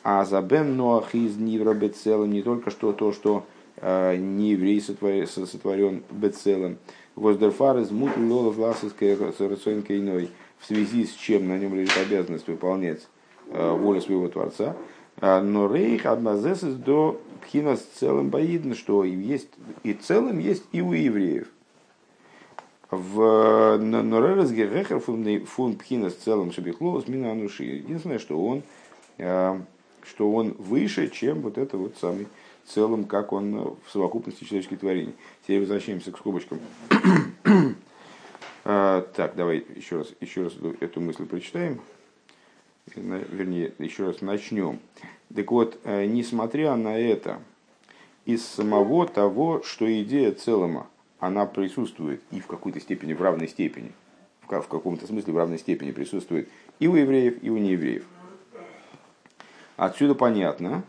[0.04, 3.46] а за бен ноах из нивра бецелом, не только что то, что
[3.82, 6.78] не еврей сотворен бецелом.
[7.16, 10.30] Воздерфар из мут лолов ласовской иной
[10.64, 13.08] в связи с чем на нем лежит обязанность выполнять
[13.50, 14.76] э, волю своего Творца.
[15.20, 19.50] А, но рейх адмазесис до пхина с целым боидно, что есть
[19.84, 21.48] и целым есть и у евреев.
[22.90, 27.64] В Норерес Герехер фун пхина с целым шабихлоус мина ануши.
[27.64, 28.62] Единственное, что он,
[29.18, 32.28] что он выше, чем вот это вот самый
[32.66, 35.16] целым, как он в совокупности человеческих творений.
[35.44, 36.60] Теперь возвращаемся к скобочкам.
[38.66, 41.82] А, так, давай еще раз, еще раз эту мысль прочитаем.
[42.96, 44.80] Вернее, еще раз начнем.
[45.36, 47.42] Так вот, э, несмотря на это,
[48.26, 50.88] из самого того, что идея целома,
[51.20, 53.92] она присутствует и в какой-то степени, в равной степени,
[54.42, 56.50] в каком-то смысле в равной степени присутствует
[56.80, 58.06] и у евреев, и у неевреев.
[59.76, 60.84] Отсюда понятно,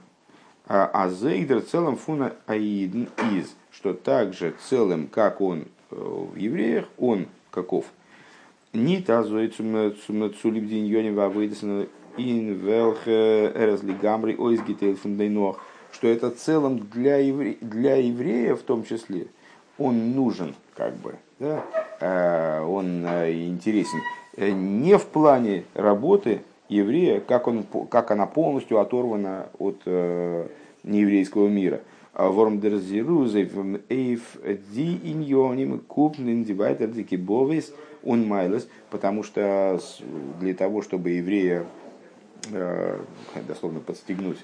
[0.66, 6.86] а, а зейдер целым фуна аидн из, что также целым, как он э, в евреях,
[6.98, 7.86] он каков.
[8.72, 15.60] Ни тазует цулиб дин йоним вавыдесен ин велхе эразли гамри ойзгитейл фундайнох,
[15.92, 19.26] что это целом для, евре, для еврея в том числе,
[19.78, 21.64] он нужен, как бы, да?
[22.00, 24.00] Э, он э, интересен
[24.36, 26.42] не в плане работы
[26.74, 31.80] еврея, как, он, как она полностью оторвана от нееврейского мира–
[38.24, 39.80] майлес, потому что
[40.40, 41.66] для того, чтобы еврея
[42.50, 43.00] э,
[43.48, 44.38] дословно подстегнуть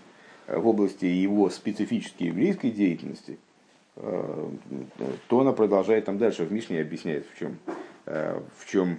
[0.48, 3.38] в области его специфической еврейской деятельности,
[3.96, 4.50] э,
[5.40, 6.44] она продолжает там дальше.
[6.44, 7.58] В Мишне объясняет, в чем,
[8.06, 8.98] э, в чем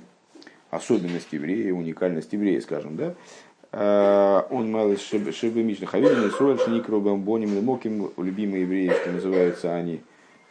[0.71, 3.13] особенность еврея, уникальность еврея, скажем, да,
[3.71, 9.73] Э, он малый шибы мишна хавилин, Исруэль, Шник, Рубам, Боним, Моким, любимые евреи, что называются
[9.73, 10.01] они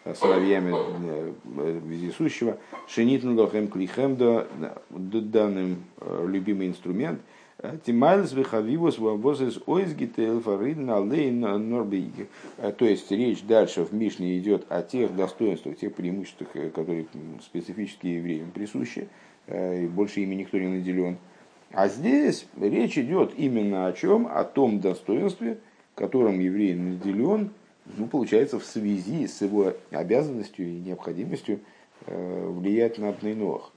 [0.04, 2.56] э, сыновьями э, вездесущего,
[2.88, 4.16] Шенитн Лохем Клихем,
[4.88, 5.85] данным
[6.26, 7.20] любимый инструмент,
[7.85, 12.28] Тимайлс вихавивус вабозес ойзгител фаридна лейн норбейги.
[12.78, 17.04] То есть речь дальше в Мишне идет о тех достоинствах, тех преимуществах, которые
[17.42, 19.09] специфически евреям присущи,
[19.52, 21.18] и больше ими никто не наделен.
[21.72, 24.26] А здесь речь идет именно о чем?
[24.26, 25.58] О том достоинстве,
[25.94, 27.50] которым еврей наделен,
[27.96, 31.60] ну, получается, в связи с его обязанностью и необходимостью
[32.06, 33.72] влиять на Абнейнох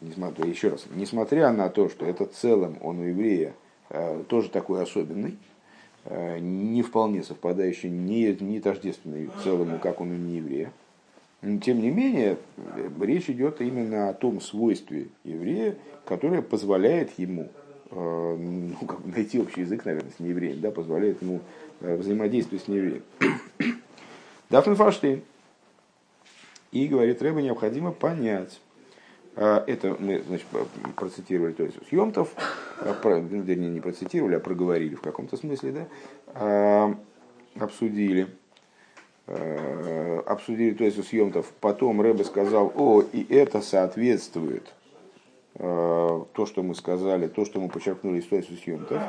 [0.00, 3.54] несмотря, еще раз, несмотря на то, что это целым он у еврея
[3.90, 5.38] э, тоже такой особенный,
[6.04, 10.72] э, не вполне совпадающий, не, не тождественный целому, как он у нееврея,
[11.42, 17.50] тем не менее, э, речь идет именно о том свойстве еврея, которое позволяет ему
[17.88, 21.40] ну, как бы найти общий язык, наверное, с неевреем, да, позволяет ему
[21.80, 23.02] взаимодействовать с неевреем.
[24.50, 25.22] Дафн Фаштейн.
[26.72, 28.60] И говорит, Рэба необходимо понять,
[29.36, 30.46] это мы значит,
[30.96, 32.34] процитировали то есть Съемтов,
[33.04, 35.86] вернее не процитировали, а проговорили в каком-то смысле,
[36.34, 36.96] да,
[37.58, 38.28] обсудили,
[39.26, 41.52] обсудили то есть Съемтов.
[41.60, 44.72] Потом Рэбе сказал, о, и это соответствует
[45.54, 49.02] то, что мы сказали, то, что мы подчеркнули из Тойсу Съемтов,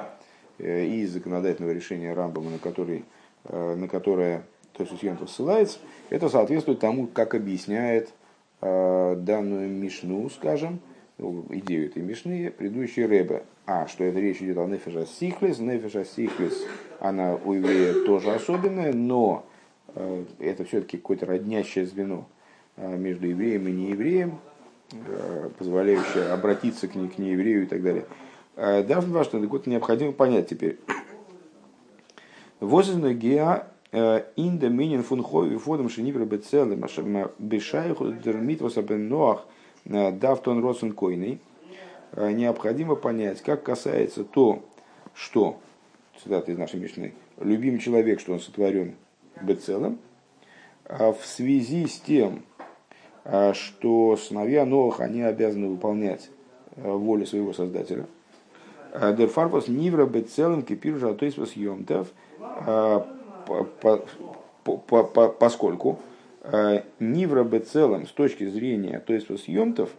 [0.59, 3.03] э, и из законодательного решения Рамбама, на, который,
[3.49, 4.43] на которое
[4.75, 8.13] Тойсу Съемтов ссылается, это соответствует тому, как объясняет
[8.59, 10.79] Э, данную Мишну, скажем,
[11.19, 13.43] ну, идею этой Мишны, предыдущий Рэбе.
[13.67, 15.59] А, что это речь идет о Нефеша Сихлес.
[15.59, 16.65] Нефеша Сихлес,
[16.99, 19.46] она у еврея тоже особенная, но э,
[20.39, 22.27] это все-таки какое-то роднящее звено
[22.75, 24.39] э, между евреем и неевреем,
[25.57, 28.05] позволяющее обратиться к, не, к нееврею и так далее.
[28.55, 30.79] Даже важно, вот необходимо понять теперь.
[32.59, 36.85] Возможно, геа in the meaning фун хойви фодом шенивер бецелем
[37.37, 39.45] бешайху дермит восабен ноах
[39.85, 41.39] дафтон росен койный.
[42.15, 44.63] Необходимо понять, как касается то,
[45.13, 45.59] что,
[46.23, 48.95] цитата из нашей Мишны, любимый человек, что он сотворен
[49.41, 49.99] бецелем,
[50.87, 52.43] в связи с тем,
[53.53, 56.29] что сыновья Ноах, они обязаны выполнять
[56.75, 58.05] волю своего Создателя.
[58.93, 62.07] Дерфарпас нивра бецелем кипир жатойс йомтев
[65.39, 65.99] поскольку
[66.41, 69.89] э, Нивра целом с точки зрения, то есть съемтов,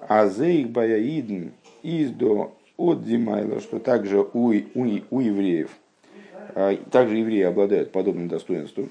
[0.00, 1.50] а зейх баяидн
[1.82, 5.87] из до от Димайла, что также у, у, у евреев, э,
[6.90, 8.90] также евреи обладают подобным достоинством.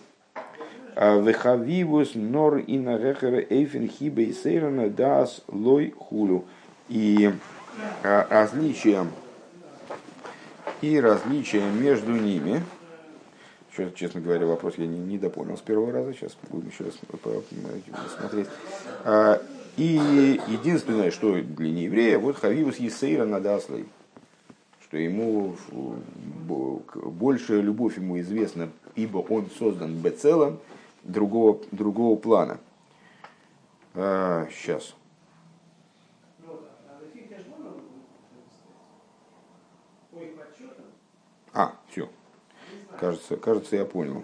[0.96, 6.46] А Вехавивус нор и нагехера эйфен хибе и сейрана дас лой хулю.
[6.90, 7.32] И
[8.04, 9.12] э, различием
[10.82, 12.62] и различием между ними–
[13.96, 16.96] честно говоря, вопрос я не, не допонял с первого раза, сейчас будем еще раз
[18.18, 18.48] смотреть.
[19.04, 19.42] А,
[19.76, 23.86] и единственное, что для нееврея, вот Хавивус Есейра Надаслой,
[24.88, 25.56] что ему
[26.46, 30.60] больше любовь ему известна, ибо он создан бецелом
[31.04, 32.60] другого, другого плана.
[33.94, 34.96] А, сейчас.
[41.54, 42.08] А, все.
[43.00, 44.24] Кажется, кажется, я понял.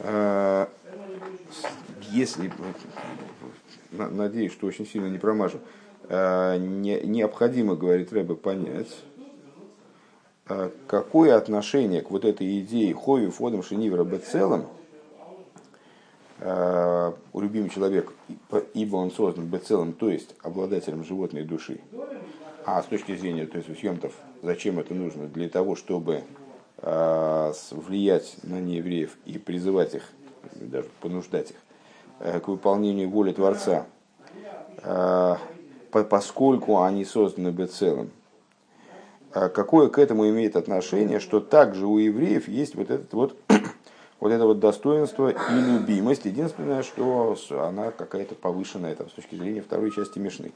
[0.00, 0.47] А,
[2.18, 2.52] если,
[3.90, 5.60] надеюсь, что очень сильно не промажу,
[6.08, 8.94] а, необходимо, говорит Рэбе, понять,
[10.46, 14.66] а, какое отношение к вот этой идее Хови Фодом Шенивра Бецелом–
[16.40, 18.12] э, любимый человек,
[18.74, 21.80] ибо он создан целым, то есть обладателем животной души.
[22.64, 25.26] А с точки зрения то есть, съемтов, зачем это нужно?
[25.26, 26.24] Для того, чтобы
[26.78, 30.02] э, влиять на неевреев и призывать их,
[30.54, 31.67] даже понуждать их э,
[32.18, 33.86] к выполнению воли Творца,
[34.82, 35.36] э,
[35.90, 38.10] поскольку они созданы целым.
[39.34, 43.36] Э, какое к этому имеет отношение, что также у евреев есть вот этот вот
[44.20, 46.24] вот это вот достоинство и любимость.
[46.24, 50.52] Единственное, что она какая-то повышенная там, с точки зрения второй части Мишны.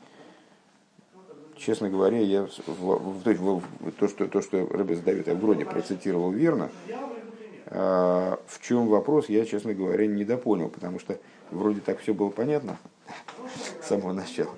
[1.57, 5.65] Честно говоря, я в, в, в, в, то, что, то, что Рэбе задает, я вроде
[5.65, 6.71] процитировал верно.
[7.67, 11.19] А, в чем вопрос, я, честно говоря, не допонял, потому что
[11.53, 12.79] вроде так все было понятно
[13.81, 14.55] с самого начала.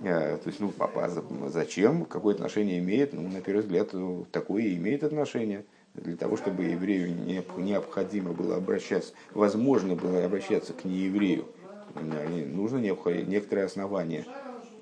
[0.00, 1.08] А, то есть, ну, папа,
[1.48, 3.12] зачем, какое отношение имеет?
[3.12, 3.90] Ну, на первый взгляд,
[4.30, 5.64] такое имеет отношение
[5.94, 7.14] для того, чтобы еврею
[7.56, 11.46] необходимо было обращаться, возможно было обращаться к нееврею,
[11.94, 14.26] нужно некоторое основание.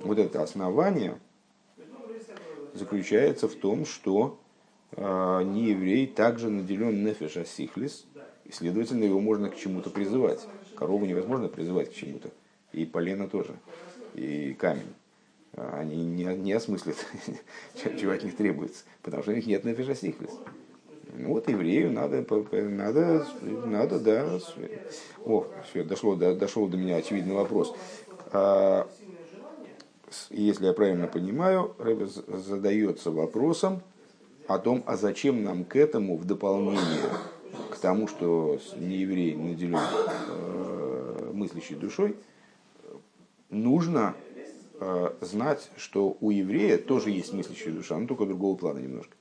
[0.00, 1.18] Вот это основание
[2.72, 4.40] заключается в том, что
[4.92, 8.06] э, нееврей также наделен нефеша сихлис,
[8.44, 10.46] И, следовательно, его можно к чему-то призывать.
[10.76, 12.30] Корову невозможно призывать к чему-то.
[12.72, 13.54] И полено тоже.
[14.14, 14.94] И камень.
[15.54, 16.96] Они не, не осмыслят,
[18.00, 18.84] чего от них требуется.
[19.02, 20.30] Потому что у них нет нафишасихлис.
[21.14, 23.26] Ну вот еврею надо, надо,
[23.66, 24.38] надо, да.
[25.26, 27.74] О, все, дошло, до, дошел до меня очевидный вопрос.
[28.32, 28.88] А,
[30.30, 33.82] если я правильно понимаю, Рэбе задается вопросом
[34.48, 37.10] о том, а зачем нам к этому в дополнение
[37.82, 39.78] тому, что не еврей наделен
[40.28, 42.16] э, мыслящей душой,
[43.50, 44.14] нужно
[44.80, 49.14] э, знать, что у еврея тоже есть мыслящая душа, но только другого плана немножко.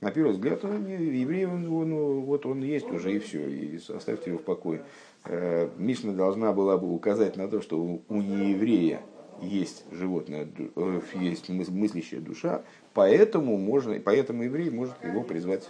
[0.00, 4.30] На первый взгляд, он, еврей, он, он, вот он есть уже и все, и оставьте
[4.30, 4.84] его в покое.
[5.24, 9.02] Э, Мишна должна была бы указать на то, что у, нееврея
[9.40, 12.62] есть животное, э, есть мыслящая душа,
[12.94, 15.68] поэтому, можно, поэтому еврей может его призвать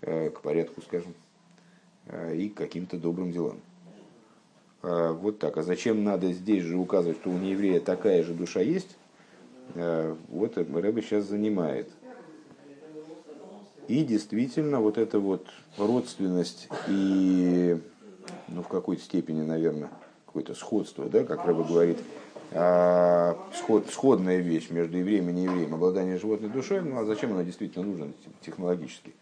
[0.00, 1.14] к порядку, скажем,
[2.34, 3.60] и к каким-то добрым делам.
[4.82, 5.58] Вот так.
[5.58, 8.96] А зачем надо здесь же указывать, что у нееврея такая же душа есть?
[9.74, 11.90] Вот Рэбе сейчас занимает.
[13.88, 15.46] И действительно, вот эта вот
[15.76, 17.76] родственность и,
[18.48, 19.90] ну, в какой-то степени, наверное,
[20.26, 21.98] какое-то сходство, да, как Рэба говорит,
[22.52, 27.42] а, сход, сходная вещь между евреем и неевреем, обладание животной душой, ну а зачем она
[27.42, 28.06] действительно нужна
[28.40, 29.12] технологически?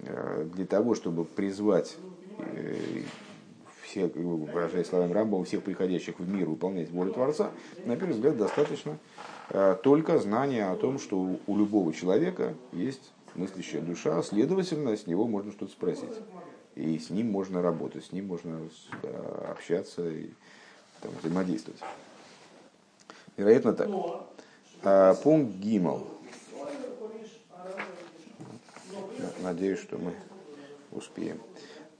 [0.00, 1.96] А, для того, чтобы призвать
[2.38, 3.02] э,
[3.82, 7.50] всех, выражаясь словами Рамбова, всех приходящих в мир выполнять волю Творца,
[7.84, 8.98] на первый взгляд, достаточно
[9.50, 15.26] а, только знания о том, что у любого человека есть мыслящая душа, следовательно, с него
[15.26, 16.14] можно что-то спросить.
[16.74, 18.60] И с ним можно работать, с ним можно
[19.48, 20.28] общаться и
[21.00, 21.80] там, взаимодействовать.
[23.36, 23.88] Вероятно так.
[24.82, 26.06] А, пункт Гимал.
[29.48, 30.12] Надеюсь, что мы
[30.92, 31.40] успеем.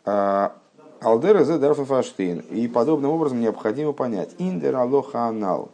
[0.04, 0.54] А,
[1.00, 2.40] Алдера зе Дарфафаштейн.
[2.50, 4.34] И подобным образом необходимо понять.
[4.36, 5.70] Индер алоха анал.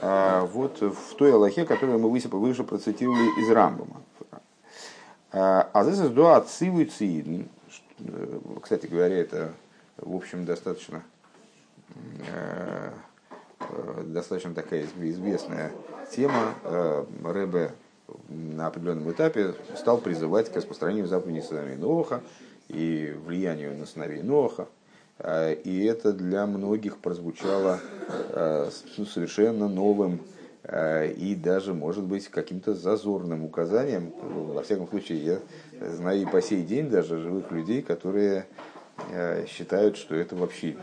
[0.00, 4.02] А, вот в той Аллахе, которую мы выше, процитировали из Рамбама.
[5.32, 7.42] А здесь дуа цивуцидн.
[8.62, 9.52] Кстати говоря, это,
[9.96, 11.02] в общем, достаточно
[12.28, 12.90] э,
[13.70, 15.72] Э, достаточно такая известная
[16.10, 16.54] тема.
[16.64, 17.72] Э, Рэбе
[18.28, 22.22] на определенном этапе стал призывать к распространению заповедей сыновей Ноха
[22.68, 24.68] и влиянию на сыновей Ноха.
[25.18, 27.80] Э, и это для многих прозвучало
[28.96, 30.20] ну, совершенно новым
[30.64, 34.12] и даже, может быть, каким-то зазорным указанием.
[34.22, 35.38] Во всяком случае, я
[35.90, 38.46] знаю и по сей день даже живых людей, которые
[39.10, 40.76] Э, считают, что это вообще,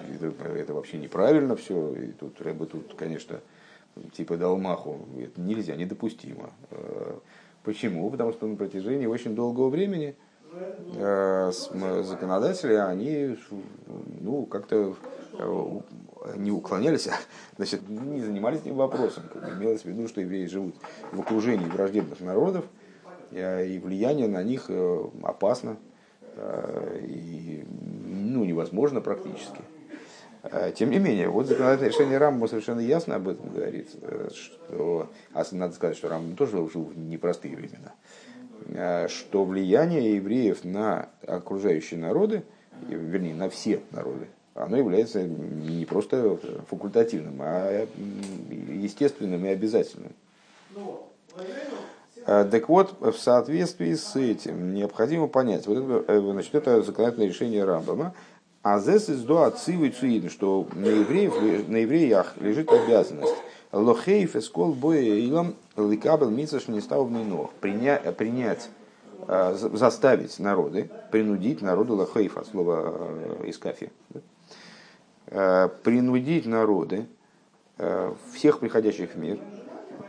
[0.55, 1.93] это вообще неправильно все.
[1.93, 3.39] И тут Рэбе тут, конечно,
[4.13, 4.99] типа дал маху.
[5.17, 6.49] Это нельзя, недопустимо.
[6.71, 7.17] Э,
[7.63, 8.09] почему?
[8.09, 10.15] Потому что на протяжении очень долгого времени
[10.95, 11.51] э,
[12.03, 13.37] законодатели, они
[14.21, 14.95] ну, как-то
[16.35, 17.13] не уклонялись, а,
[17.55, 19.23] значит, не занимались этим вопросом.
[19.31, 20.75] Как имелось в виду, что евреи живут
[21.11, 22.65] в окружении враждебных народов,
[23.31, 24.69] и влияние на них
[25.23, 25.77] опасно,
[26.35, 29.61] и ну, невозможно практически.
[30.41, 35.09] А, тем не менее, вот законодательное решение Рамбама совершенно ясно об этом говорит, э, что,
[35.33, 37.93] а надо сказать, что Рамбам тоже жил в непростые времена,
[38.73, 42.43] а, что влияние евреев на окружающие народы,
[42.87, 46.37] вернее, на все народы, оно является не просто
[46.69, 47.85] факультативным, а
[48.49, 50.13] естественным и обязательным.
[52.25, 57.63] Так вот, в соответствии с этим необходимо понять, вот это, э, значит, это законодательное решение
[57.63, 58.13] Рамбама,
[58.61, 59.91] а здесь из до отцивы
[60.29, 63.35] что на, евреев, на евреях лежит обязанность.
[63.71, 67.05] Лохейф эскол боя илам ликабел митсаш не стал
[67.61, 68.69] принять, принять
[69.27, 72.95] а, заставить народы, принудить народы лохейфа, слово
[73.41, 73.89] э, из кафе,
[75.27, 77.05] а, принудить народы,
[78.33, 79.39] всех приходящих в мир,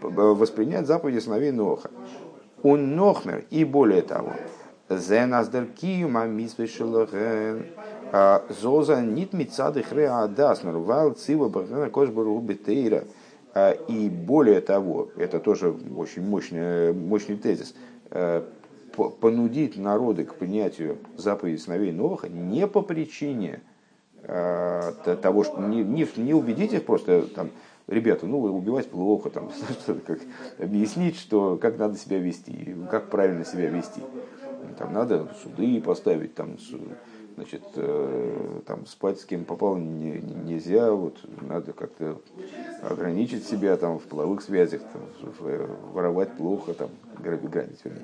[0.01, 1.90] воспринять заповеди сыновей Ноха.
[2.64, 4.32] Он Нохмер, и более того,
[4.88, 13.04] Зеназдер Киюма Мисвешелохен, а, Зоза Нит Мицады Хреа Адаснер, Вал Цива Бахана Кошбару Бетейра.
[13.52, 17.74] А, и более того, это тоже очень мощный, мощный тезис,
[18.11, 18.46] а,
[19.20, 23.61] понудить народы к принятию заповедей сыновей Ноха не по причине
[24.22, 27.50] того, что не, не, не убедить их просто там,
[27.86, 29.50] ребята, ну, убивать плохо, там,
[30.06, 30.20] как,
[30.58, 34.00] объяснить, что, как надо себя вести, как правильно себя вести.
[34.78, 36.58] Там надо суды поставить, там,
[37.41, 37.62] значит,
[38.66, 42.20] там спать с кем попало не, нельзя, вот надо как-то
[42.82, 45.03] ограничить себя там в половых связях, там,
[45.93, 48.03] воровать плохо, там, грабить, вернее.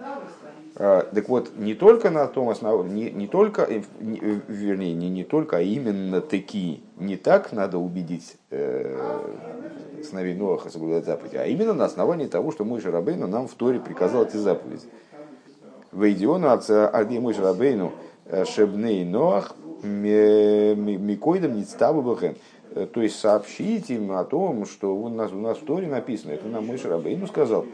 [0.77, 3.67] А, так вот, не только на том основании, не, не только,
[4.01, 4.19] не,
[4.49, 8.99] вернее, не, не только, а именно такие, не так надо убедить э,
[10.03, 13.81] сыновей Ноаха соблюдать заповеди, а именно на основании того, что мой Шарабейну нам в Торе
[13.81, 14.87] приказал эти заповеди.
[15.93, 22.37] Вейдиону отца Арди мой Шарабейну э, Шебней Ноах Микойдам Ництабу Бахен.
[22.75, 26.33] Э, то есть сообщить им о том, что у нас, у нас в Торе написано,
[26.33, 27.67] это нам мой Шарабейну сказал,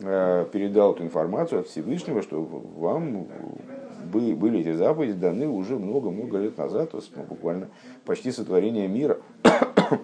[0.00, 3.26] Э, передал эту информацию от Всевышнего, что вам
[4.04, 7.68] были эти заповеди даны уже много-много лет назад, ну, буквально
[8.04, 9.18] почти сотворение мира.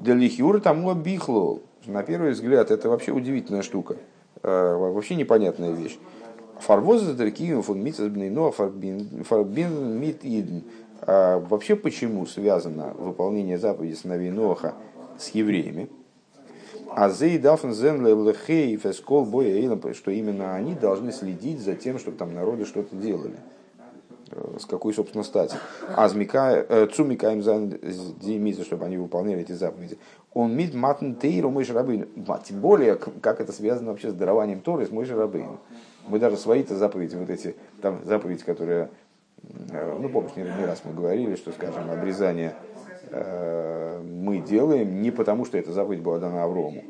[0.00, 1.60] Делихюр тому обихло.
[1.86, 3.96] На первый взгляд, это вообще удивительная штука.
[4.42, 5.98] Э, вообще непонятная вещь.
[6.64, 10.60] Фарвоза Даркием фон Митцесбнейно Фарбин Мит Идн.
[11.02, 14.74] А вообще почему связано выполнение заповеди сыновей Ноха
[15.18, 15.90] с евреями?
[16.90, 22.16] А зей дафн зен лехей фескол боя что именно они должны следить за тем, чтобы
[22.16, 23.36] там народы что-то делали.
[24.30, 25.56] Э, с какой, собственно, стати.
[25.94, 27.74] А э, цумикаем зан
[28.22, 29.98] демица, чтобы они выполняли эти заповеди.
[30.32, 32.08] Он мид матн тейру мой рабын.
[32.46, 35.58] Тем более, как это связано вообще с дарованием Торы, с мой рабын.
[36.06, 38.90] Мы даже свои-то заповеди, вот эти там заповеди, которые,
[39.70, 42.54] э, ну, помнишь, не, не раз мы говорили, что, скажем, обрезание
[43.10, 46.82] Э, мы делаем не потому, что эта заповедь была дана Аврому,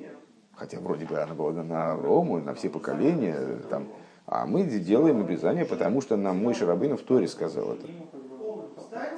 [0.54, 3.36] хотя вроде бы она была дана Аврому на все поколения,
[3.68, 3.88] там,
[4.26, 7.86] а мы делаем обрезание, потому что нам мой Шарабейн в Торе сказал это.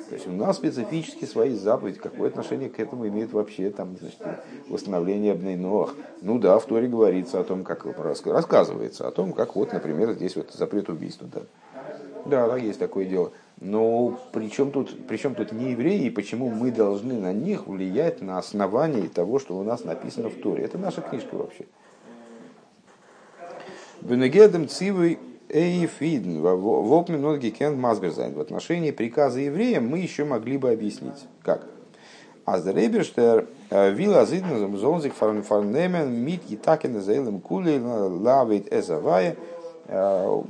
[0.08, 1.98] То есть у нас специфически свои заповеди.
[1.98, 4.20] Какое отношение к этому имеет вообще там, значит,
[4.68, 5.94] восстановление обнейнох?
[6.22, 10.36] Ну да, в Торе говорится о том, как рассказывается о том, как вот, например, здесь
[10.36, 11.28] вот запрет убийства.
[11.32, 11.42] Да,
[12.24, 13.32] да, да есть такое дело.
[13.60, 17.66] Но при чем тут, при чем тут не евреи, и почему мы должны на них
[17.66, 20.64] влиять на основании того, что у нас написано в Торе?
[20.64, 21.64] Это наша книжка вообще.
[24.02, 25.18] Бенегедем цивы
[25.48, 28.34] эйфидн, вопмен ноги кен мазберзайн.
[28.34, 31.26] В отношении приказа евреям мы еще могли бы объяснить.
[31.42, 31.66] Как?
[32.46, 39.36] Аздереберштер э, вилла зидн зонзик фарнемен мит и такен заэлем кули лавит эзавая.
[39.88, 40.42] Э,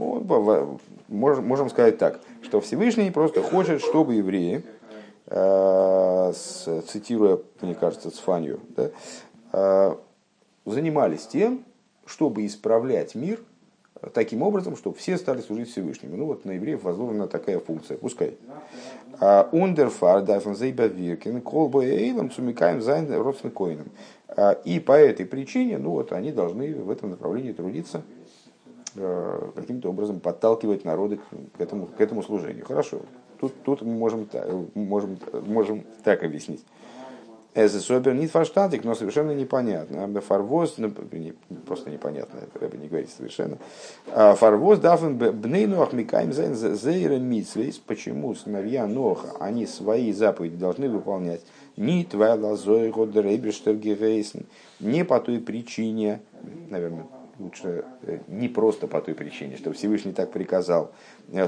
[1.09, 4.63] можем, сказать так, что Всевышний просто хочет, чтобы евреи,
[5.27, 6.33] э,
[6.87, 8.61] цитируя, мне кажется, Цфанию,
[9.53, 9.97] да,
[10.67, 11.65] занимались тем,
[12.05, 13.41] чтобы исправлять мир
[14.13, 16.17] таким образом, чтобы все стали служить Всевышнему.
[16.17, 18.37] Ну вот на евреев возложена такая функция, пускай.
[19.53, 23.89] Ундерфар, дайфен колбой эйлом, сумикаем зайн родственникоином.
[24.65, 28.03] И по этой причине, ну вот они должны в этом направлении трудиться
[28.99, 31.19] Э, каким-то образом подталкивать народы
[31.57, 32.65] к этому, к этому служению.
[32.65, 33.01] Хорошо,
[33.39, 34.27] тут, тут мы можем,
[34.75, 36.65] можем, можем так объяснить.
[37.57, 40.21] Это супер фарштатик, но совершенно непонятно.
[40.21, 41.33] Фарвоз, ну, не,
[41.65, 43.57] просто непонятно, это не говорить совершенно.
[44.13, 47.79] А фарвоз дафен бнейну ахмикаем зейра митсвейс.
[47.79, 51.41] Почему сыновья Ноха, они свои заповеди должны выполнять?
[51.79, 52.93] Не твоя лазой
[54.81, 56.21] не по той причине,
[56.69, 57.07] наверное,
[57.39, 60.91] лучше э, не просто по той причине, что Всевышний так приказал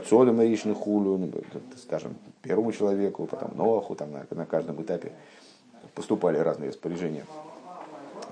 [0.09, 1.31] Цодом Ришны Хулю, ну,
[1.77, 5.13] скажем, первому человеку, потом Ноху, там на, на каждом этапе
[5.99, 7.25] поступали разные распоряжения.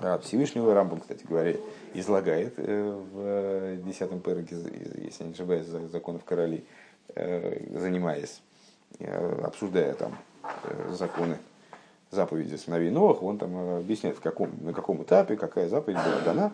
[0.01, 1.55] А Всевышнего Рамбам, кстати говоря,
[1.93, 4.55] излагает э, в 10-м переке,
[5.03, 6.65] если не ошибаюсь, законов короли,
[7.15, 8.41] э, занимаясь,
[9.43, 10.17] обсуждая там
[10.89, 11.37] законы
[12.09, 16.51] заповеди сыновей Новых, он там объясняет, в каком, на каком этапе, какая заповедь была дана,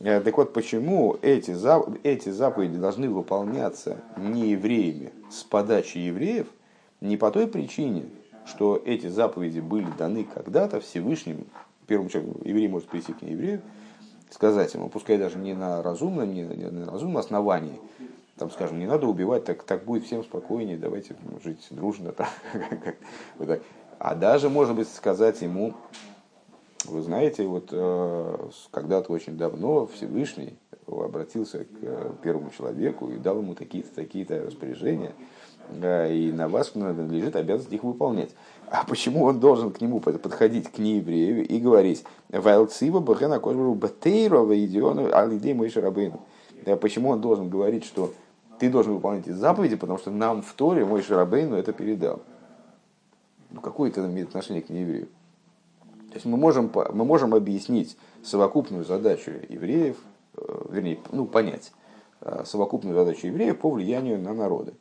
[0.00, 1.54] Э, так вот, почему эти,
[2.06, 6.48] эти заповеди должны выполняться не евреями с подачи евреев,
[7.00, 8.06] не по той причине,
[8.46, 11.46] что эти заповеди были даны когда-то Всевышним,
[11.86, 13.62] первому человеку, еврей может прийти к нееврею,
[14.30, 17.78] сказать ему, пускай даже не на разумном, не, не на разумном основании,
[18.36, 22.14] там, скажем, не надо убивать, так, так будет всем спокойнее, давайте жить дружно.
[23.38, 23.62] Так.
[23.98, 25.74] А даже, может быть, сказать ему,
[26.86, 33.38] вы знаете, вот э, когда-то очень давно Всевышний обратился к э, первому человеку и дал
[33.38, 35.12] ему такие-то такие распоряжения,
[35.70, 38.30] и на вас надлежит обязанность их выполнять.
[38.70, 44.58] А почему он должен к нему подходить, к нееврею, и говорить «Вайлцива бахена кожбару батейрова
[44.64, 46.20] идиону алидей мой шарабейну».
[46.80, 48.12] Почему он должен говорить, что
[48.58, 52.22] ты должен выполнять эти заповеди, потому что нам в Торе мой шарабейну это передал.
[53.50, 55.08] Ну, какое это имеет отношение к нееврею?
[56.08, 59.96] То есть мы можем, мы можем объяснить совокупную задачу евреев,
[60.36, 61.72] э, вернее, ну, понять
[62.20, 64.74] э, совокупную задачу евреев по влиянию на народы.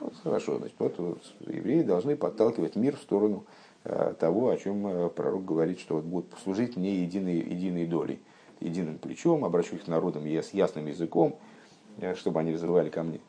[0.00, 3.44] Вот, хорошо, значит, вот, вот евреи должны подталкивать мир в сторону
[3.84, 8.20] э, того, о чем э, пророк говорит, что вот будут служить мне единой, единой долей,
[8.60, 11.38] единым плечом, обращу их народам с ясным языком,
[11.98, 13.20] э, чтобы они взывали ко мне.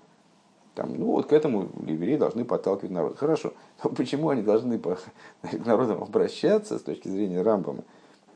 [0.76, 3.18] Там, ну вот к этому евреи должны подталкивать народ.
[3.18, 3.53] Хорошо,
[3.84, 4.95] но почему они должны по,
[5.41, 7.84] к народам обращаться с точки зрения Рамбама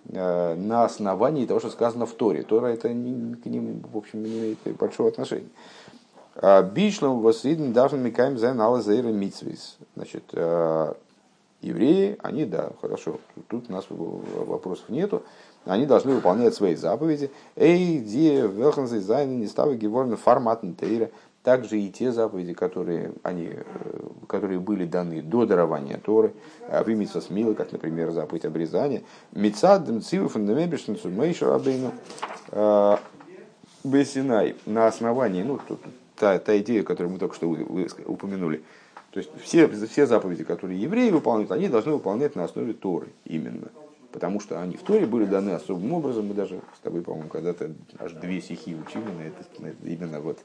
[0.10, 2.44] э, на основании того, что сказано в Торе?
[2.44, 5.50] Тора это не, к ним, в общем, не имеет большого отношения.
[6.36, 9.78] А Бишлом восиден даже микаем за налазейра митсвис.
[9.96, 10.94] Значит, э,
[11.62, 13.20] евреи, они, да, хорошо,
[13.50, 15.24] тут у нас вопросов нету,
[15.66, 17.32] они должны выполнять свои заповеди.
[17.56, 21.10] Эй, ди, велханзы, зайны, не ставы, геворны, форматн, тейра
[21.44, 23.64] также и те заповеди, которые, они, э,
[24.28, 26.34] которые были даны до дарования Торы,
[26.70, 29.02] а вымиться с милой, как, например, заповедь обрезания,
[29.34, 31.92] Мецад, Мциву, Фундамебишн, Сумейшу Рабейну,
[33.84, 35.80] Бесинай, на основании, ну, тут,
[36.22, 38.62] та, та идея, которую мы только что упомянули,
[39.10, 43.70] то есть все, все заповеди, которые евреи выполняют, они должны выполнять на основе Торы именно
[44.12, 46.28] потому что они в Торе были даны особым образом.
[46.28, 50.20] Мы даже с тобой, по-моему, когда-то аж две стихи учили на это, на это именно
[50.20, 50.38] вот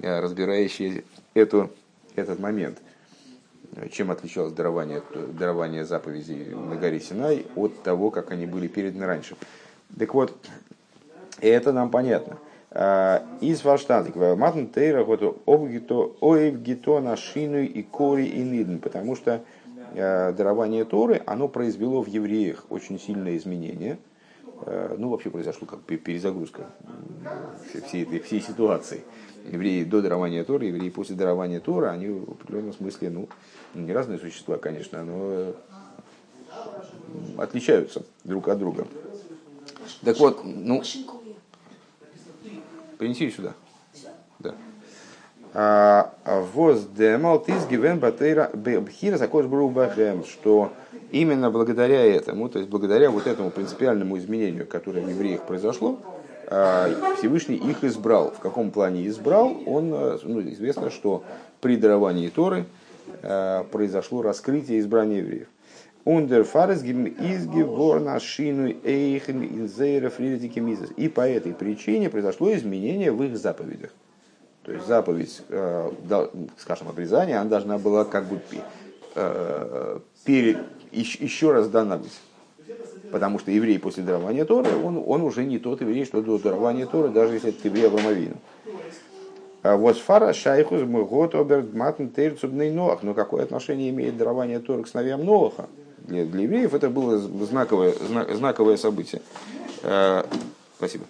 [0.00, 1.04] э, разбирающие
[1.34, 1.70] эту,
[2.16, 2.78] этот момент.
[3.92, 5.02] Чем отличалось дарование,
[5.38, 9.36] дарование заповедей на горе Синай от того, как они были переданы раньше.
[9.98, 10.34] Так вот,
[11.42, 12.38] это нам понятно.
[12.72, 19.42] А, из Ваштатик, Матн Тейра, вот Оевгито на Шину и Кори и Нидн, потому что
[19.94, 23.98] Э, дарование Торы, оно произвело в евреях очень сильное изменение.
[24.64, 26.66] Э, ну, вообще произошло как перезагрузка
[27.86, 29.02] всей этой всей ситуации.
[29.50, 33.28] Евреи до дарования Торы, евреи после дарования Торы, они в определенном смысле, ну,
[33.74, 35.54] не разные существа, конечно, но
[37.38, 38.86] отличаются друг от друга.
[40.04, 40.82] Так вот, ну,
[43.00, 43.54] принеси сюда.
[44.38, 44.54] Да.
[45.54, 46.14] А,
[46.52, 50.70] Воздемал тиз гивен батейра бхира закош бахем, что
[51.10, 55.98] именно благодаря этому, то есть благодаря вот этому принципиальному изменению, которое в евреях произошло,
[56.46, 58.32] а, Всевышний их избрал.
[58.32, 59.56] В каком плане избрал?
[59.64, 61.24] Он, э, ну, известно, что
[61.62, 62.66] при даровании Торы
[63.22, 65.48] э, произошло раскрытие избрания евреев.
[66.04, 70.90] Ундер фаресгим изгеворна шину эйхен инзейра фридикемизис.
[70.96, 73.90] И по этой причине произошло изменение в их заповедях.
[74.62, 75.90] То есть заповедь, э,
[76.58, 78.40] скажем, обрезания, она должна была как бы
[79.14, 80.58] э, пере,
[80.92, 82.18] еще раз дана быть.
[83.10, 86.86] Потому что еврей после дарования Торы, он, он уже не тот еврей, что до дарования
[86.86, 88.36] Торы, даже если это еврей Аврамовину.
[89.62, 93.02] А вот фара шайхус мгот оберт матн тейрцубный Ноах.
[93.02, 95.68] Но какое отношение имеет дарование Торы к сыновьям Ноаха?
[96.06, 97.94] Для, для евреев это было знаковое,
[98.34, 99.22] знаковое событие.
[99.82, 100.24] Э,
[100.76, 101.04] спасибо.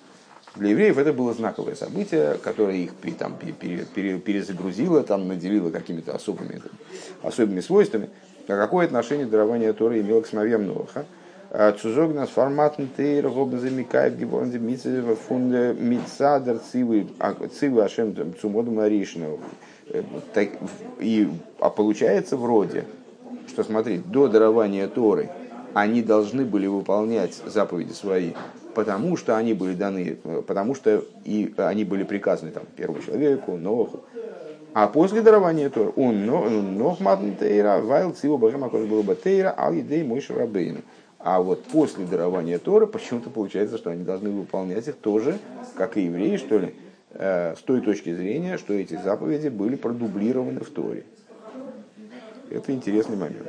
[0.57, 6.61] Для евреев это было знаковое событие, которое их там, перезагрузило, там, наделило какими-то особыми,
[7.23, 8.11] особыми свойствами.
[8.49, 11.07] А какое отношение дарование Торы имело к сыновьям Ноаха?
[11.53, 13.29] А Цузогнас форматн тейр
[13.59, 19.41] замикает гибонзе митцева фунде митцадер цивы а, цивы ашем цумоду маришну.
[19.89, 20.03] Э,
[21.01, 21.29] и,
[21.59, 22.85] а получается вроде,
[23.51, 25.29] что смотри, до дарования Торы
[25.75, 28.33] они должны были выполнять заповеди свои
[28.75, 34.01] потому что они были даны, потому что и они были приказаны там, первому человеку, Ноху.
[34.73, 36.25] А после дарования Тора, он
[36.79, 40.83] Нох Матнтейра, Вайл Циву Бахема было Батейра, Ал Едей Мой Шарабейну.
[41.19, 45.39] А вот после дарования Тора почему-то получается, что они должны выполнять их тоже,
[45.77, 46.75] как и евреи, что ли,
[47.11, 51.05] э, с той точки зрения, что эти заповеди были продублированы в Торе.
[52.51, 53.47] Это интересный момент.